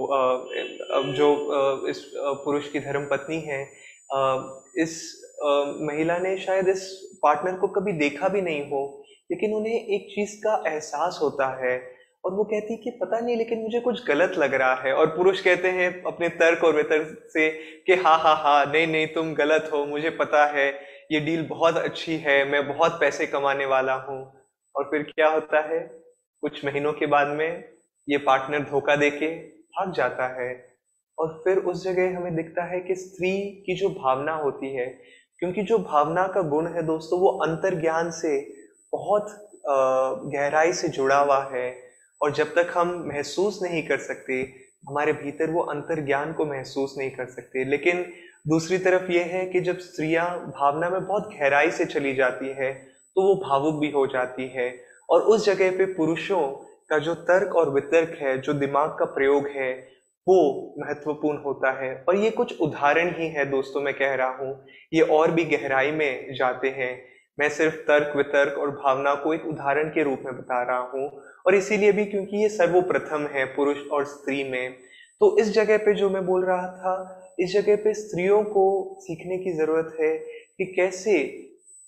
जो 1.17 1.87
इस 1.89 2.05
पुरुष 2.17 2.71
की 2.73 2.81
धर्म 2.81 3.07
पत्नी 3.11 3.41
है 3.41 3.63
इस 4.79 5.01
महिला 5.83 6.19
ने 6.19 6.37
शायद 6.39 6.69
इस 6.69 6.83
पार्टनर 7.23 7.57
को 7.59 7.69
कभी 7.69 7.93
देखा 7.93 8.29
भी 8.29 8.43
नहीं 8.43 8.63
हो, 8.71 8.83
लेकिन 9.31 9.55
उन्हें 9.55 9.75
एक 9.75 10.07
चीज़ 10.15 10.37
का 10.37 10.63
एहसास 10.67 11.19
होता 11.23 11.47
है। 11.65 11.79
और 12.25 12.35
वो 12.35 12.45
कहती 12.45 12.73
है 12.73 12.79
कि 12.79 12.91
पता 12.91 13.19
नहीं, 13.21 13.37
लेकिन 13.37 13.59
मुझे 13.59 13.81
कुछ 13.81 14.07
गलत 14.07 14.35
लग 14.39 14.55
रहा 14.55 14.75
है। 14.75 14.93
और 14.95 15.07
पुरुष 15.07 15.41
कहते 15.41 15.69
हैं 15.69 16.03
अपने 16.03 16.29
तर्क 16.29 16.65
और 16.65 16.75
वितर्क 16.77 17.19
से 17.29 17.49
कि 17.87 17.95
हाँ 17.95 18.19
हाँ 18.19 18.37
हाँ 18.37 18.65
नहीं 18.73 18.87
नहीं, 18.87 19.07
तुम 19.07 19.35
गलत 19.35 19.71
हो, 19.73 19.85
मुझे 19.87 20.11
पता 20.11 20.45
है, 20.47 20.69
ये 21.13 21.21
डील 21.21 21.47
बहुत 21.49 21.77
अच्छी 21.77 22.17
है, 22.17 22.45
मैं 22.45 22.67
बहुत 22.69 22.99
पैसे 23.01 23.27
कमाने 23.27 23.67
वाला 23.67 23.95
हूँ। 23.95 24.21
और 24.75 24.85
फिर 24.85 25.03
क्या 25.03 25.29
होता 25.29 25.61
है? 25.61 25.81
कुछ 26.43 26.65
महीनों 26.65 26.93
के 26.93 27.07
बाद 27.07 27.29
में 27.29 27.65
ये 28.09 28.19
पार्टनर 28.19 28.61
धोखा 28.61 28.97
देके 28.97 29.29
भाग 29.71 29.93
जाता 29.93 30.27
है। 30.41 30.51
और 31.19 31.41
फिर 31.45 31.59
उस 31.59 31.85
जगह 31.85 32.17
हमें 32.17 32.37
दिखता 32.37 32.65
है 32.65 32.81
कि 32.81 32.95
स्त्री 32.95 33.33
की 33.67 33.75
जो 33.75 33.89
भावना 33.89 34.35
होती 34.35 34.75
है, 34.75 34.87
क्योंकि 35.39 35.63
जो 35.63 35.79
भावना 35.79 36.27
का 36.27 36.43
गुण 36.43 36.67
है 36.67 36.83
दोस्तों, 36.83 37.21
वो 37.21 37.29
अंतर 37.39 37.81
ज्ञान 37.81 38.11
से 38.11 38.39
बहुत 38.93 39.37
गहराई 40.35 40.73
से 40.73 40.89
जुड़ा 40.89 41.19
हुआ 41.19 41.43
है। 41.55 41.90
और 42.23 42.33
जब 42.33 42.55
तक 42.55 42.73
हम 42.75 43.05
महसूस 43.07 43.59
नहीं 43.63 43.83
कर 43.83 43.99
सकते, 43.99 44.35
हमारे 44.89 45.13
भीतर 45.13 45.51
वो 45.51 45.61
अंतर 45.63 46.05
ज्ञान 46.07 46.33
को 46.33 46.47
महसूस 46.47 46.95
नहीं 46.99 47.11
कर 47.11 47.27
सकते। 47.27 47.65
लेकिन 47.65 48.05
दूसरी 48.49 48.79
तरफ़ 48.79 49.11
ये 49.13 49.23
है 49.23 49.45
कि 49.47 49.61
जब 49.61 49.79
स्त्रियाँ 49.79 50.29
भावना 50.49 50.91
में 50.91 51.07
बहुत 51.07 51.29
गहराई 51.33 51.71
से 51.71 51.85
चली 51.85 52.15
जाती 52.15 52.49
है 52.49 52.73
तो 53.17 53.23
वो 53.23 53.35
भावुक 53.35 53.81
भी 53.81 53.91
हो 53.91 54.07
जाती 54.07 54.49
है। 54.49 54.75
और 55.11 55.23
उस 55.23 55.47
जगह 55.47 55.71
पे 55.71 55.85
पुरुषों 55.85 56.47
का 56.91 56.99
जो 56.99 57.15
तर्क 57.15 57.57
और 57.57 57.71
वितर्क 57.71 58.17
है, 58.23 58.39
जो 58.41 58.53
दिमाग 58.53 58.91
का 58.91 59.05
प्रयोग 59.05 59.47
है, 59.49 59.73
वो 60.29 60.75
महत्वपूर्ण 60.79 61.39
होता 61.39 61.71
है। 61.73 62.05
और 62.09 62.17
ये 62.17 62.31
कुछ 62.31 62.61
उदाहरण 62.61 63.11
ही 63.17 63.29
है 63.29 63.45
दोस्तों, 63.45 63.81
मैं 63.81 63.95
कह 63.95 64.15
रहा 64.15 64.37
हूँ। 64.37 64.67
ये 64.93 65.01
और 65.01 65.31
भी 65.31 65.45
गहराई 65.45 65.91
में 65.91 66.35
जाते 66.35 66.69
हैं। 66.69 66.93
मैं 67.39 67.49
सिर्फ़ 67.49 67.75
तर्क 67.75 68.17
वितर्क 68.17 68.59
और 68.59 68.71
भावना 68.71 69.15
को 69.15 69.35
एक 69.35 69.47
उदाहरण 69.47 69.89
के 69.89 70.03
रूप 70.03 70.23
में 70.25 70.37
बता 70.37 70.63
रहा 70.63 70.79
हूँ। 70.79 71.23
और 71.47 71.55
इसीलिए 71.55 71.93
भी 71.93 72.05
क्योंकि 72.05 72.43
ये 72.43 72.49
सर्वप्रथम 72.49 73.27
है 73.27 73.45
पुरुष 73.45 73.87
और 73.93 74.05
स्त्री 74.05 74.43
में। 74.45 74.75
तो 75.21 75.37
इस 75.39 75.51
जगह 75.53 75.79
पे 75.79 75.95
जो 75.95 76.11
मैं 76.11 76.27
बोल 76.27 76.45
रहा 76.45 76.69
था 76.69 77.17
इस 77.41 77.53
जगह 77.53 77.77
पे 77.77 77.95
स्त्रियों 77.95 78.43
को 78.45 78.65
सीखने 79.01 79.39
की 79.39 79.53
ज़रूरत 79.53 79.97
है 80.01 80.17
कि 80.19 80.65
कैसे 80.77 81.13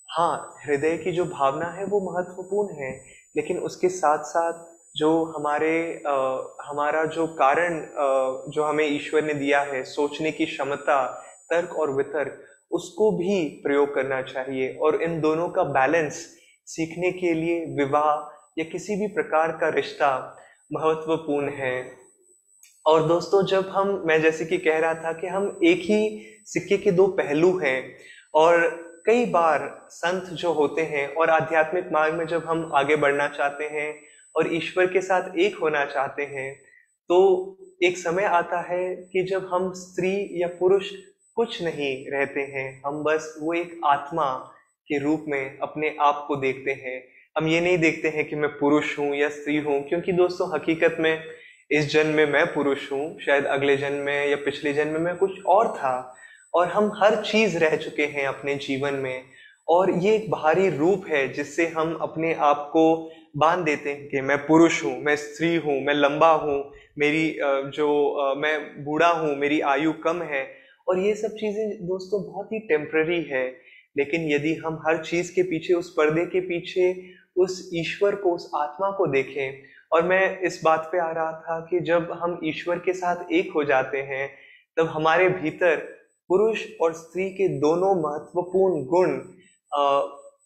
हाँ 0.09 0.55
हृदय 0.67 0.97
की 0.97 1.13
जो 1.13 1.25
भावना 1.25 1.67
है 1.67 1.85
वो 1.85 2.01
महत्वपूर्ण 2.01 2.75
है 2.75 2.91
लेकिन 3.37 3.59
उसके 3.59 3.89
साथ 3.89 4.25
साथ 4.25 4.65
जो 4.97 5.11
हमारे 5.25 6.03
आ, 6.07 6.15
हमारा 6.63 7.05
जो 7.05 7.27
कारण 7.27 7.79
आ, 7.79 8.51
जो 8.51 8.63
हमें 8.63 8.87
ईश्वर 8.87 9.25
ने 9.25 9.35
दिया 9.35 9.61
है 9.61 9.83
सोचने 9.85 10.31
की 10.33 10.47
क्षमता 10.47 11.05
तर्क 11.51 11.77
और 11.79 11.91
वितर्क 11.91 12.43
उसको 12.73 13.11
भी 13.13 13.45
प्रयोग 13.63 13.95
करना 13.95 14.21
चाहिए। 14.23 14.73
और 14.75 15.03
इन 15.03 15.21
दोनों 15.21 15.49
का 15.49 15.65
बैलेंस 15.71 16.15
सीखने 16.67 17.13
के 17.13 17.33
लिए 17.35 17.65
विवाह 17.77 18.15
या 18.57 18.65
किसी 18.65 18.97
भी 18.97 19.07
प्रकार 19.07 19.53
का 19.53 19.69
रिश्ता 19.69 20.39
महत्वपूर्ण 20.73 21.49
है। 21.49 22.03
और 22.87 23.07
दोस्तों, 23.09 23.45
जब 23.47 23.69
हम, 23.69 24.03
मैं 24.07 24.21
जैसे 24.23 24.45
कि 24.45 24.59
कह 24.59 24.79
रहा 24.79 24.95
था 24.95 25.13
कि 25.13 25.27
हम 25.27 25.61
एक 25.65 25.81
ही 25.81 26.27
सिक्के 26.47 26.77
के 26.77 26.91
दो 26.91 27.07
पहलू 27.07 27.59
हैं, 27.59 27.97
और 28.35 28.69
कई 29.07 29.25
बार 29.27 29.87
संत 29.91 30.25
जो 30.25 30.53
होते 30.53 30.83
हैं 30.83 31.07
और 31.15 31.31
आध्यात्मिक 31.31 31.89
मार्ग 31.93 32.15
में 32.15 32.27
जब 32.27 32.45
हम 32.47 32.71
आगे 32.75 32.97
बढ़ना 32.97 33.29
चाहते 33.29 33.65
हैं 33.65 33.95
और 34.35 34.55
ईश्वर 34.55 34.87
के 34.87 35.01
साथ 35.01 35.37
एक 35.37 35.57
होना 35.59 35.85
चाहते 35.85 36.23
हैं 36.23 36.55
तो 37.11 37.19
एक 37.85 37.97
समय 37.99 38.25
आता 38.25 38.61
है 38.61 38.95
कि 39.13 39.23
जब 39.23 39.49
हम 39.53 39.73
स्त्री 39.73 40.43
या 40.43 40.49
पुरुष 40.49 40.91
कुछ 41.37 41.63
नहीं 41.63 42.11
रहते 42.11 42.41
हैं, 42.41 42.83
हम 42.87 43.03
बस 43.05 43.35
वो 43.43 43.55
एक 43.55 43.81
आत्मा 43.85 44.27
के 44.89 44.99
रूप 44.99 45.25
में 45.29 45.59
अपने 45.59 45.97
आप 46.01 46.25
को 46.29 46.37
देखते 46.37 46.73
हैं। 46.73 47.12
हम 47.37 47.47
ये 47.49 47.61
नहीं 47.61 47.77
देखते 47.79 48.09
हैं 48.09 48.25
कि 48.29 48.37
मैं 48.37 48.49
पुरुष 48.59 48.99
हूँ 48.99 49.15
या 49.17 49.29
स्त्री 49.29 49.57
हूँ, 49.59 49.81
क्योंकि 49.89 50.13
दोस्तों, 50.13 50.49
हकीकत 50.55 50.97
में 51.01 51.23
इस 51.71 51.87
जन्म 51.93 52.15
में 52.17 52.27
मैं 52.27 52.45
पुरुष 52.47 52.91
हूँ, 52.93 53.19
शायद 53.21 53.45
अगले 53.45 53.77
जन्म 53.77 54.05
में 54.07 54.27
या 54.29 54.37
पिछले 54.37 54.73
जन्म 54.73 54.93
में 54.93 55.01
मैं 55.01 55.17
कुछ 55.17 55.45
और 55.47 55.69
था, 55.69 56.15
और 56.55 56.67
हम 56.69 56.91
हर 56.97 57.17
चीज़ 57.23 57.57
रह 57.59 57.77
चुके 57.77 58.07
हैं 58.07 58.27
अपने 58.27 58.55
जीवन 58.57 58.95
में, 58.95 59.23
और 59.69 59.91
ये 59.95 60.15
एक 60.17 60.31
बाहरी 60.31 60.69
रूप 60.69 61.05
है 61.09 61.27
जिससे 61.33 61.67
हम 61.69 61.95
अपने 62.03 62.35
आप 62.43 62.69
को 62.73 62.85
बाँध 63.37 63.65
देते 63.65 63.91
हैं 63.91 64.09
कि 64.09 64.21
मैं 64.21 64.39
पुरुष 64.47 64.83
हूँ, 64.85 64.97
मैं 64.99 65.17
स्त्री 65.17 65.55
हूँ, 65.57 65.81
मैं 65.81 65.95
लंबा 65.95 66.31
हूँ, 66.35 66.63
मेरी 66.99 67.25
जो 67.71 68.35
मैं 68.39 68.85
बूढ़ा 68.85 69.09
हूँ, 69.11 69.35
मेरी 69.37 69.61
आयु 69.71 69.93
कम 70.05 70.23
है। 70.25 70.47
और 70.89 70.99
ये 70.99 71.15
सब 71.15 71.37
चीज़ें 71.37 71.87
दोस्तों 71.89 72.23
बहुत 72.25 72.53
ही 72.53 72.59
टेम्प्ररी 72.69 73.23
है, 73.25 73.47
लेकिन 73.97 74.31
यदि 74.31 74.55
हम 74.57 74.79
हर 74.87 75.03
चीज़ 75.05 75.33
के 75.35 75.43
पीछे, 75.43 75.75
उस 75.75 75.91
पर्दे 75.91 76.25
के 76.27 76.41
पीछे 76.43 76.93
उस 77.37 77.71
ईश्वर 77.75 78.15
को, 78.15 78.35
उस 78.35 78.51
आत्मा 78.55 78.91
को 78.91 79.07
देखें। 79.07 79.63
और 79.93 80.03
मैं 80.03 80.41
इस 80.41 80.61
बात 80.65 80.89
पे 80.93 80.99
आ 80.99 81.11
रहा 81.11 81.33
था 81.33 81.67
कि 81.71 81.81
जब 81.81 82.13
हम 82.13 82.41
ईश्वर 82.45 82.79
के 82.79 82.93
साथ 82.93 83.33
एक 83.33 83.53
हो 83.55 83.65
जाते 83.65 83.99
हैं, 83.99 84.31
तब 84.77 84.87
हमारे 84.87 85.29
भीतर 85.29 85.77
पुरुष 86.29 86.67
और 86.81 86.93
स्त्री 86.93 87.31
के 87.31 87.49
दोनों 87.49 87.95
महत्वपूर्ण 87.95 88.85
गुण 88.85 89.21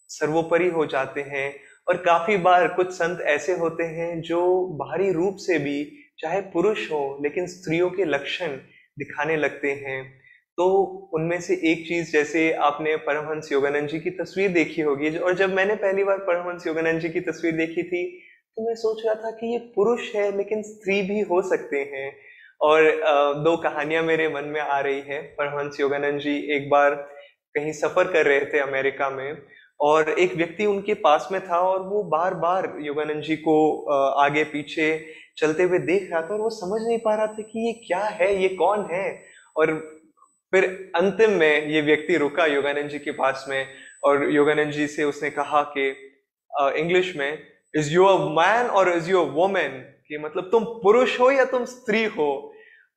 सर्वोपरि 0.08 0.68
हो 0.68 0.86
जाते 0.86 1.20
हैं। 1.20 1.54
और 1.88 1.96
काफ़ी 1.96 2.36
बार 2.36 2.68
कुछ 2.68 2.90
संत 2.90 3.20
ऐसे 3.20 3.52
होते 3.52 3.84
हैं 3.84 4.20
जो 4.20 4.66
बाहरी 4.66 5.12
रूप 5.12 5.36
से 5.36 5.58
भी 5.58 5.92
चाहे 6.18 6.40
पुरुष 6.40 6.92
हो, 6.92 7.18
लेकिन 7.22 7.46
स्त्रियों 7.46 7.90
के 7.90 8.04
लक्षण 8.04 8.48
दिखाने 8.98 9.36
लगते 9.36 9.72
हैं। 9.72 10.25
तो 10.58 10.66
उनमें 11.14 11.40
से 11.40 11.54
एक 11.70 11.86
चीज़ 11.88 12.12
जैसे 12.12 12.50
आपने 12.66 12.96
परमहंस 13.06 13.50
योगानंद 13.52 13.88
जी 13.88 13.98
की 14.00 14.10
तस्वीर 14.12 14.50
देखी 14.52 14.82
होगी, 14.82 15.16
और 15.16 15.34
जब 15.34 15.54
मैंने 15.54 15.74
पहली 15.76 16.04
बार 16.04 16.18
परमहंस 16.20 16.66
योगानंद 16.66 17.00
जी 17.00 17.08
की 17.08 17.20
तस्वीर 17.22 17.52
देखी 17.56 17.82
थी 17.82 18.04
तो 18.56 18.66
मैं 18.66 18.74
सोच 18.76 19.02
रहा 19.06 19.14
था 19.14 19.30
कि 19.30 19.46
ये 19.46 19.58
पुरुष 19.74 20.14
है, 20.14 20.36
लेकिन 20.36 20.62
स्त्री 20.62 21.00
भी 21.02 21.20
हो 21.22 21.40
सकते 21.48 21.78
हैं। 21.90 22.12
और 22.60 22.82
दो 23.44 23.56
कहानियाँ 23.56 24.02
मेरे 24.02 24.28
मन 24.28 24.44
में 24.44 24.60
आ 24.60 24.78
रही 24.80 25.00
है। 25.08 25.20
परमहंस 25.38 25.80
योगानंद 25.80 26.20
जी 26.20 26.36
एक 26.56 26.68
बार 26.70 26.94
कहीं 27.54 27.72
सफ़र 27.72 28.12
कर 28.12 28.26
रहे 28.26 28.40
थे 28.52 28.58
अमेरिका 28.60 29.08
में, 29.10 29.36
और 29.80 30.08
एक 30.10 30.34
व्यक्ति 30.36 30.66
उनके 30.66 30.94
पास 31.02 31.28
में 31.32 31.40
था, 31.40 31.58
और 31.60 31.82
वो 31.88 32.02
बार 32.10 32.34
बार 32.36 32.72
योगानंद 32.82 33.22
जी 33.22 33.36
को 33.38 33.56
आगे 34.20 34.44
पीछे 34.46 34.88
चलते 35.38 35.62
हुए 35.62 35.78
देख 35.80 36.10
रहा 36.12 36.22
था, 36.22 36.34
और 36.34 36.40
वो 36.40 36.50
समझ 36.52 36.80
नहीं 36.86 36.98
पा 36.98 37.14
रहा 37.14 37.26
था 37.26 37.42
कि 37.42 37.66
ये 37.66 37.72
क्या 37.86 38.02
है, 38.02 38.34
ये 38.42 38.48
कौन 38.56 38.88
है? 38.92 39.06
और 39.56 39.74
फिर 40.52 40.64
अंतिम 40.96 41.30
में 41.30 41.66
ये 41.66 41.80
व्यक्ति 41.82 42.16
रुका 42.16 42.46
योगानंद 42.46 42.88
जी 42.90 42.98
के 42.98 43.10
पास 43.12 43.44
में 43.48 43.66
और 44.04 44.24
योगानंद 44.30 44.72
जी 44.72 44.86
से 44.86 45.04
उसने 45.04 45.30
कहा 45.30 45.62
कि 45.76 45.88
इंग्लिश 46.80 47.14
में 47.16 47.30
इज़ 47.74 47.92
यू 47.94 48.04
अ 48.04 48.18
मैन 48.34 48.66
और 48.70 48.88
इज़ 48.88 49.10
यू 49.10 49.24
अ 49.24 49.30
वोमेन 49.32 49.78
कि 50.08 50.18
मतलब 50.18 50.48
तुम 50.52 50.64
पुरुष 50.82 51.18
हो 51.20 51.30
या 51.30 51.44
तुम 51.44 51.64
स्त्री 51.64 52.04
हो? 52.04 52.28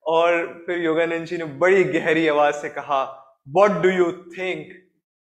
और 0.05 0.63
फिर 0.65 0.79
योगानंद 0.79 1.25
जी 1.25 1.37
ने 1.37 1.45
बड़ी 1.63 1.83
गहरी 1.83 2.27
आवाज़ 2.27 2.55
से 2.55 2.69
कहा 2.69 3.01
वॉट 3.47 3.71
डू 3.83 3.89
यू 3.89 4.11
थिंक 4.37 4.73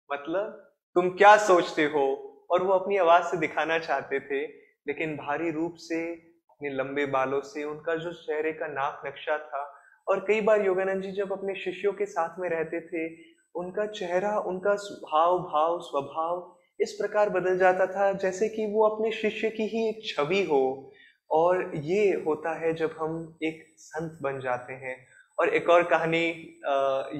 मतलब 0.09 0.57
तुम 0.95 1.09
क्या 1.17 1.35
सोचते 1.37 1.85
हो? 1.85 2.05
और 2.51 2.63
वो 2.63 2.73
अपनी 2.73 2.97
आवाज़ 2.97 3.23
से 3.25 3.37
दिखाना 3.37 3.77
चाहते 3.79 4.19
थे, 4.19 4.41
लेकिन 4.87 5.15
भारी 5.17 5.51
रूप 5.51 5.75
से, 5.79 6.01
अपने 6.49 6.69
लंबे 6.69 7.05
बालों 7.05 7.41
से, 7.41 7.63
उनका 7.63 7.95
जो 7.95 8.11
चेहरे 8.13 8.51
का 8.53 8.67
नाक 8.67 9.01
नक्शा 9.07 9.37
था 9.37 9.61
और 10.07 10.19
कई 10.27 10.41
बार 10.41 10.65
योगानंद 10.65 11.03
जी 11.03 11.11
जब 11.11 11.31
अपने 11.31 11.55
शिष्यों 11.55 11.93
के 11.93 12.05
साथ 12.05 12.39
में 12.39 12.49
रहते 12.49 12.79
थे, 12.81 13.07
उनका 13.55 13.85
चेहरा, 13.85 14.37
उनका 14.39 14.73
भाव 15.03 15.37
भाव, 15.39 15.79
स्वभाव 15.79 16.57
इस 16.79 16.91
प्रकार 16.91 17.29
बदल 17.29 17.57
जाता 17.57 17.85
था, 17.85 18.11
जैसे 18.13 18.49
कि 18.49 18.65
वो 18.65 18.87
अपने 18.87 19.11
शिष्य 19.11 19.49
की 19.49 19.63
ही 19.63 19.87
एक 19.89 20.01
छवि 20.05 20.43
हो। 20.43 20.91
और 21.31 21.71
ये 21.75 22.11
होता 22.27 22.53
है 22.59 22.73
जब 22.73 22.95
हम 22.99 23.37
एक 23.43 23.63
संत 23.77 24.19
बन 24.21 24.39
जाते 24.39 24.73
हैं। 24.73 24.95
और 25.39 25.49
एक 25.49 25.69
और 25.69 25.83
कहानी 25.83 26.27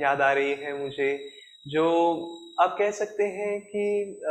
याद 0.01 0.21
आ 0.21 0.31
रही 0.33 0.53
है 0.53 0.77
मुझे, 0.79 1.29
जो 1.67 1.85
आप 2.59 2.75
कह 2.79 2.91
सकते 2.91 3.23
हैं 3.23 3.61
कि 3.61 4.21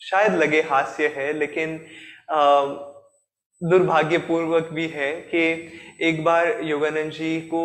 शायद 0.00 0.34
लगे 0.34 0.60
हास्य 0.60 1.06
है, 1.06 1.32
लेकिन 1.32 1.78
दुर्भाग्यपूर्वक 3.62 4.68
भी 4.72 4.86
है 4.88 5.12
कि 5.24 5.40
एक 6.02 6.22
बार 6.24 6.60
योगानंद 6.64 7.10
जी 7.12 7.40
को 7.44 7.64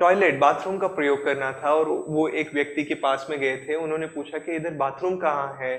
टॉयलेट 0.00 0.38
बाथरूम 0.40 0.78
का 0.78 0.86
प्रयोग 0.88 1.24
करना 1.24 1.50
था 1.54 1.72
और 1.74 1.88
वो 2.08 2.26
एक 2.30 2.54
व्यक्ति 2.54 2.84
के 2.84 2.94
पास 2.94 3.26
में 3.30 3.38
गए 3.40 3.56
थे। 3.58 3.74
उन्होंने 3.74 4.06
पूछा 4.06 4.38
कि 4.38 4.56
इधर 4.56 4.74
बाथरूम 4.74 5.16
कहाँ 5.16 5.58
है? 5.60 5.74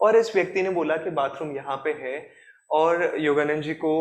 और 0.00 0.16
इस 0.16 0.34
व्यक्ति 0.36 0.62
ने 0.62 0.70
बोला 0.70 0.96
कि 0.96 1.10
बाथरूम 1.12 1.54
यहाँ 1.56 1.76
पे 1.84 1.90
है। 2.00 2.26
और 2.70 3.14
योगानंद 3.20 3.62
जी 3.62 3.74
को 3.74 3.92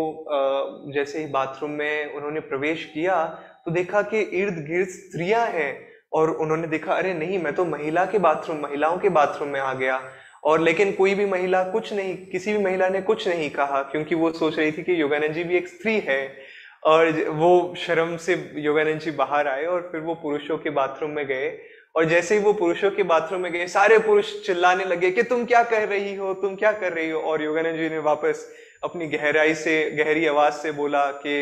जैसे 0.93 1.19
ही 1.19 1.28
बाथरूम 1.30 1.72
में 1.72 2.13
उन्होंने 2.13 2.39
प्रवेश 2.41 2.86
किया 2.93 3.24
तो 3.65 3.72
देखा 3.72 4.02
कि 4.04 4.19
इर्द 4.19 4.65
गिर्द 4.67 4.88
स्त्रियाँ 4.89 5.45
हैं 5.48 5.72
और 6.13 6.30
उन्होंने 6.32 6.67
देखा, 6.67 6.93
अरे 6.93 7.13
नहीं, 7.13 7.38
मैं 7.39 7.54
तो 7.56 7.65
महिला 7.65 8.06
के 8.06 8.19
बाथरूम 8.19 8.58
महिलाओं 8.60 8.98
के 8.98 9.10
बाथरूम 9.10 9.50
में 9.50 9.60
आ 9.60 9.74
गया। 9.74 10.02
और 10.43 10.60
लेकिन 10.60 10.91
कोई 10.91 11.15
भी 11.15 11.25
महिला 11.25 11.63
कुछ 11.63 11.93
नहीं, 11.93 12.15
किसी 12.25 12.54
भी 12.54 12.63
महिला 12.63 12.89
ने 12.89 13.01
कुछ 13.01 13.27
नहीं 13.27 13.49
कहा, 13.49 13.82
क्योंकि 13.82 14.15
वो 14.15 14.32
सोच 14.32 14.58
रही 14.60 14.71
थी 14.71 14.84
कि 14.84 15.01
योगानंद 15.01 15.34
जी 15.34 15.43
भी 15.43 15.58
एक 15.58 15.67
स्त्री 15.67 15.99
है 15.99 16.36
और 16.84 17.12
वो 17.30 17.73
शर्म 17.77 18.15
से 18.17 18.34
योगानंद 18.58 18.99
जी 18.99 19.12
बाहर 19.12 19.47
आए 19.47 19.65
और 19.65 19.89
फिर 19.91 20.01
वो 20.01 20.15
पुरुषों 20.15 20.58
के 20.58 20.69
बाथरूम 20.69 21.12
में 21.12 21.25
गए। 21.25 21.58
और 21.95 22.06
जैसे 22.06 22.36
ही 22.36 22.41
वो 22.41 22.54
पुरुषों 22.54 22.91
के 22.91 23.04
बाथरूम 23.04 23.41
में 23.41 23.51
गए, 23.51 23.67
सारे 23.67 23.97
पुरुष 23.99 24.45
चिल्लाने 24.45 24.86
लगे 24.86 25.12
कि 25.12 25.23
तुम 25.23 25.45
क्या 25.45 25.63
कर 25.63 25.88
रही 25.88 26.15
हो, 26.15 26.34
तुम 26.34 26.56
क्या 26.56 26.71
कर 26.71 26.93
रही 26.93 27.10
हो? 27.10 27.19
और 27.19 27.41
योगानंद 27.41 27.77
जी 27.77 27.89
ने 27.89 27.97
वापस 27.99 28.45
अपनी 28.84 29.08
गहराई 29.08 29.54
से, 29.56 29.91
गहरी 29.91 30.25
आवाज़ 30.25 30.54
से 30.54 30.71
बोला 30.71 31.06
कि 31.12 31.36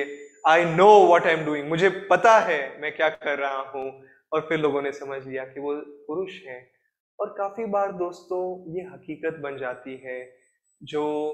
I 0.47 0.65
know 0.65 0.87
what 0.99 1.27
I 1.27 1.33
am 1.33 1.45
doing 1.45 1.69
मुझे 1.69 1.89
पता 1.89 2.37
है 2.39 2.59
मैं 2.81 2.95
क्या 2.95 3.09
कर 3.09 3.37
रहा 3.37 3.61
हूँ। 3.75 4.03
और 4.33 4.45
फिर 4.49 4.59
लोगों 4.59 4.81
ने 4.81 4.91
समझ 4.91 5.27
लिया 5.27 5.43
कि 5.43 5.59
वो 5.59 5.73
पुरुष 6.07 6.31
है। 6.47 6.78
और 7.19 7.35
काफ़ी 7.37 7.65
बार 7.65 7.91
दोस्तों 7.91 8.73
ये 8.75 8.81
हकीकत 8.81 9.39
बन 9.39 9.57
जाती 9.57 10.01
है 10.05 10.29
जो 10.83 11.29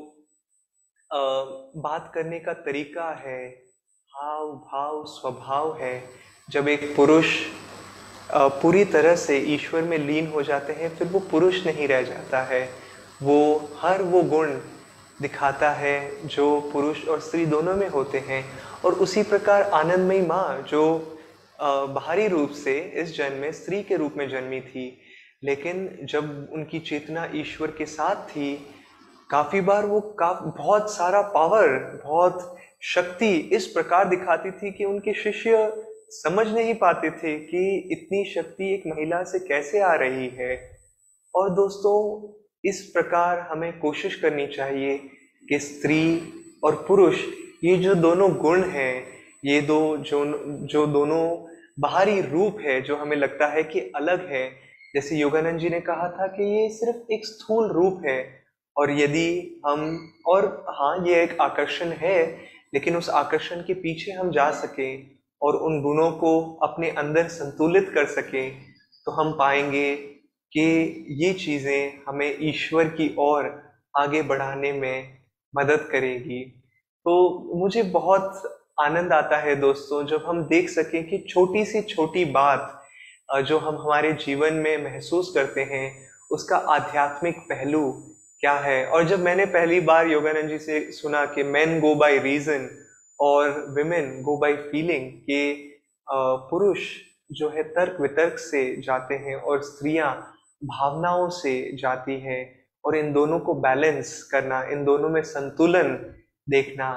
आ, 1.14 1.20
बात 1.78 2.12
करने 2.16 2.40
का 2.40 2.54
तरीका 2.54 3.10
है 3.12 3.50
हाव 4.14 4.48
भाव 4.48 5.06
स्वभाव 5.06 5.78
है 5.78 6.04
जब 6.50 6.68
एक 6.68 6.96
पुरुष 6.96 7.46
पूरी 8.34 8.86
तरह 8.86 9.16
से 9.16 9.38
ईश्वर 9.38 9.82
में 9.82 9.98
लीन 9.98 10.28
हो 10.28 10.42
जाते 10.42 10.74
हैं 10.74 10.96
फिर 10.96 11.08
वो 11.08 11.20
पुरुष 11.20 11.66
नहीं 11.66 11.88
रह 11.88 12.02
जाता 12.02 12.42
है। 12.42 12.70
वो 13.24 13.70
हर 13.76 14.02
वो 14.02 14.24
गुण 14.24 14.52
दिखाता 15.22 15.72
है 15.72 16.28
जो 16.28 16.62
पुरुष 16.74 17.08
और 17.08 17.20
स्त्री 17.20 17.46
दोनों 17.46 17.76
में 17.76 17.88
होते 17.90 18.20
हैं 18.20 18.44
और 18.86 18.94
उसी 18.94 19.24
प्रकार 19.24 19.62
आनंदमयी 19.62 20.22
माँ 20.22 20.62
जो 20.62 20.84
बाहरी 21.62 22.28
रूप 22.28 22.50
से 22.50 22.80
इस 22.80 23.18
जन्म 23.18 23.38
में 23.38 23.52
स्त्री 23.52 23.84
के 23.84 23.96
रूप 23.96 24.14
में 24.18 24.30
जन्मी 24.30 24.62
थी 24.62 25.02
लेकिन 25.44 26.00
जब 26.04 26.50
उनकी 26.54 26.80
चेतना 26.80 27.32
ईश्वर 27.36 27.68
के 27.68 27.86
साथ 27.86 28.16
थी, 28.16 28.68
काफ़ी 29.30 29.62
बार 29.62 29.86
वो 29.86 30.00
का, 30.02 30.32
बहुत 30.58 30.92
सारा 30.92 31.22
पावर 31.22 31.68
बहुत 32.06 32.58
शक्ति 32.84 33.36
इस 33.36 33.68
प्रकार 33.68 34.10
दिखाती 34.10 34.52
थी 34.52 34.72
कि 34.72 34.86
उनके 34.86 35.14
शिष्य 35.14 35.74
समझ 36.10 36.48
नहीं 36.48 36.74
पाते 36.74 37.10
थे 37.10 37.40
कि 37.40 37.90
इतनी 37.92 38.26
शक्ति 38.26 38.74
एक 38.74 38.84
महिला 38.88 39.24
से 39.24 39.40
कैसे 39.40 39.80
आ 39.80 39.94
रही 39.94 40.28
है। 40.28 40.80
और 41.36 41.50
दोस्तों, 41.50 42.28
इस 42.66 42.92
प्रकार 42.94 43.40
हमें 43.40 43.80
कोशिश 43.80 44.16
करनी 44.16 44.48
चाहिए 44.48 44.98
कि 45.50 45.60
स्त्री 45.60 46.34
और 46.64 46.86
पुरुष, 46.88 47.24
ये 47.64 47.78
जो 47.78 47.96
दोनों 47.96 48.34
गुण 48.36 48.64
हैं, 48.64 49.08
ये 49.46 49.62
दो, 49.62 49.98
जो 49.98 50.26
जो 50.66 50.88
दोनों 50.88 51.46
बाहरी 51.80 52.22
रूप 52.22 52.58
है, 52.62 52.82
जो 52.82 52.96
हमें 52.96 53.18
लगता 53.18 53.48
है 53.48 53.64
कि 53.64 53.80
अलग 53.80 54.30
है 54.30 54.65
जैसे 54.96 55.16
योगानंद 55.16 55.60
जी 55.60 55.70
ने 55.70 55.80
कहा 55.80 56.08
था 56.10 56.28
कि 56.28 56.44
ये 56.44 56.68
सिर्फ़ 56.70 57.12
एक 57.14 57.26
स्थूल 57.26 57.72
रूप 57.72 58.02
है 58.06 58.20
और 58.76 58.92
यदि 58.92 59.62
हम, 59.66 60.12
और 60.28 60.46
हाँ 60.70 60.98
ये 61.08 61.24
एक 61.24 61.38
आकर्षण 61.42 61.92
है, 61.92 62.22
लेकिन 62.74 62.96
उस 62.98 63.10
आकर्षण 63.10 63.62
के 63.62 63.74
पीछे 63.74 64.12
हम 64.12 64.32
जा 64.32 64.50
सकें 64.52 65.08
और 65.42 65.56
उन 65.56 65.82
गुणों 65.82 66.12
को 66.12 66.60
अपने 66.64 66.90
अंदर 66.90 67.28
संतुलित 67.28 67.90
कर 67.96 68.06
सकें 68.06 68.52
तो 69.06 69.12
हम 69.12 69.32
पाएँगे 69.32 69.96
कि 70.54 70.64
ये 71.22 71.34
चीज़ें 71.34 72.04
हमें 72.08 72.38
ईश्वर 72.42 72.88
की 72.90 73.14
ओर 73.20 73.52
आगे 73.94 74.22
बढ़ाने 74.22 74.72
में 74.72 75.18
मदद 75.54 75.88
करेगी। 75.92 76.44
तो 77.06 77.52
मुझे 77.56 77.84
बहुत 77.84 78.42
आनंद 78.82 79.14
आता 79.14 79.38
है 79.38 79.56
दोस्तों, 79.56 80.06
जब 80.08 80.24
हम 80.28 80.44
देख 80.46 80.70
सकें 80.70 81.04
कि 81.10 81.18
छोटी 81.30 81.66
से 81.66 81.82
छोटी 81.82 82.26
बात 82.26 82.82
जो 83.30 83.58
हम 83.58 83.78
हमारे 83.78 84.14
जीवन 84.14 84.54
में 84.54 84.84
महसूस 84.84 85.32
करते 85.36 85.62
हैं, 85.62 86.10
उसका 86.32 86.58
आध्यात्मिक 86.58 87.40
पहलू 87.40 87.90
क्या 88.40 88.54
है? 88.54 88.86
और 88.88 89.04
जब 89.04 89.20
मैंने 89.20 89.46
पहली 89.46 89.80
बार 89.80 90.08
योगानंद 90.08 90.50
जी 90.50 90.58
से 90.60 90.92
सुना 90.92 91.26
कि 91.26 91.44
मैन 91.44 91.80
गो 91.80 91.96
बाय 91.96 92.18
रीजन 92.18 92.70
और 93.20 93.66
विमेन 93.70 94.22
गो 94.22 94.38
बाय 94.38 94.54
फीलिंग 94.54 95.12
कि 95.12 95.72
पुरुष 96.10 96.80
जो 97.32 97.50
है 97.50 97.64
तर्क 97.64 98.02
वितर्क 98.02 98.40
से 98.40 98.82
जाते 98.82 99.16
हैं 99.16 99.36
और 99.36 99.62
स्त्रियाँ 99.64 100.12
भावनाओं 100.64 101.30
से 101.30 101.78
जाती 101.78 102.20
हैं 102.20 102.66
और 102.86 102.96
इन 102.96 103.14
दोनों 103.14 103.40
को 103.40 103.54
बैलेंस 103.54 104.22
करना, 104.24 104.62
इन 104.64 104.84
दोनों 104.86 105.10
में 105.10 105.22
संतुलन 105.24 105.94
देखना, 106.50 106.90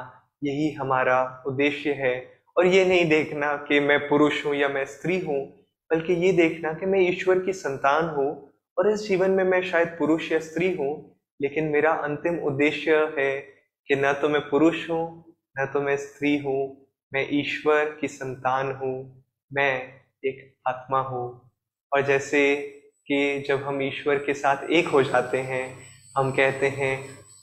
यही 0.45 0.71
हमारा 0.73 1.45
उद्देश्य 1.47 1.93
है। 1.93 2.15
और 2.57 2.67
ये 2.67 2.85
नहीं 2.85 3.09
देखना 3.09 3.55
कि 3.69 3.81
मैं 3.81 3.99
पुरुष 4.09 4.45
हूँ 4.47 4.55
या 4.55 4.69
मैं 4.69 4.85
स्त्री 4.85 5.19
हूँ 5.21 5.58
बल्कि 5.91 6.13
ये 6.13 6.33
देखना 6.33 6.73
कि 6.73 6.87
मैं 6.87 7.01
ईश्वर 7.01 7.39
की 7.39 7.53
संतान 7.53 8.09
हूँ 8.09 8.51
और 8.79 8.93
इस 8.93 9.09
जीवन 9.09 9.31
में 9.31 9.45
मैं 9.45 9.63
शायद 9.63 9.89
पुरुष 9.89 10.33
या 10.33 10.39
स्त्री 10.39 10.73
हूँ, 10.77 11.17
लेकिन 11.43 11.65
मेरा 11.65 11.93
अंतिम 11.93 12.39
उद्देश्य 12.39 12.97
है 13.19 13.41
कि 13.89 13.95
न 13.95 14.13
तो 14.13 14.29
मैं 14.29 14.41
पुरुष 14.41 14.91
हूँ, 14.91 15.25
न 15.59 15.67
तो 15.67 15.81
मैं 15.81 15.97
स्त्री 15.97 16.37
हूँ, 16.39 16.89
मैं 17.15 17.27
ईश्वर 17.31 17.97
की 18.01 18.09
संतान 18.09 18.73
हूँ, 18.73 19.25
मैं 19.53 19.83
एक 20.25 20.55
आत्मा 20.69 21.01
हूँ। 21.01 21.51
और 21.93 22.03
जैसे 22.03 22.57
कि 23.07 23.45
जब 23.49 23.63
हम 23.63 23.83
ईश्वर 23.83 24.19
के 24.19 24.35
साथ 24.35 24.71
एक 24.71 24.89
हो 24.89 25.03
जाते 25.03 25.39
हैं, 25.39 25.79
हम 26.17 26.31
कहते 26.31 26.69
हैं, 26.69 26.97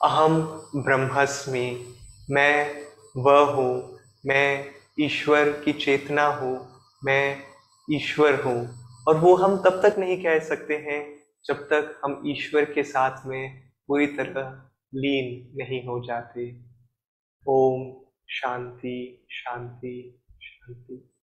अहम 0.03 0.41
ब्रह्मस्मि, 0.75 1.95
मैं 2.31 2.85
वह 3.17 3.39
हूँ, 3.39 3.99
मैं 4.25 4.65
ईश्वर 4.99 5.49
की 5.65 5.73
चेतना 5.73 6.27
हूँ, 6.27 6.67
मैं 7.05 7.54
ईश्वर 7.91 8.41
हूँ। 8.41 8.85
और 9.07 9.17
वो 9.17 9.35
हम 9.35 9.57
तब 9.57 9.81
तक 9.85 9.95
नहीं 9.99 10.23
कह 10.23 10.39
सकते 10.39 10.73
हैं 10.77 11.15
जब 11.45 11.55
तक 11.55 12.01
हम 12.05 12.23
ईश्वर 12.27 12.65
के 12.65 12.83
साथ 12.83 13.25
में 13.25 13.69
पूरी 13.87 14.07
तरह 14.07 14.69
लीन 14.95 15.57
नहीं 15.57 15.85
हो 15.85 16.05
जाते। 16.05 16.61
ओम 17.47 18.05
शांति 18.29 19.27
शांति 19.31 20.21
शांति। 20.41 21.14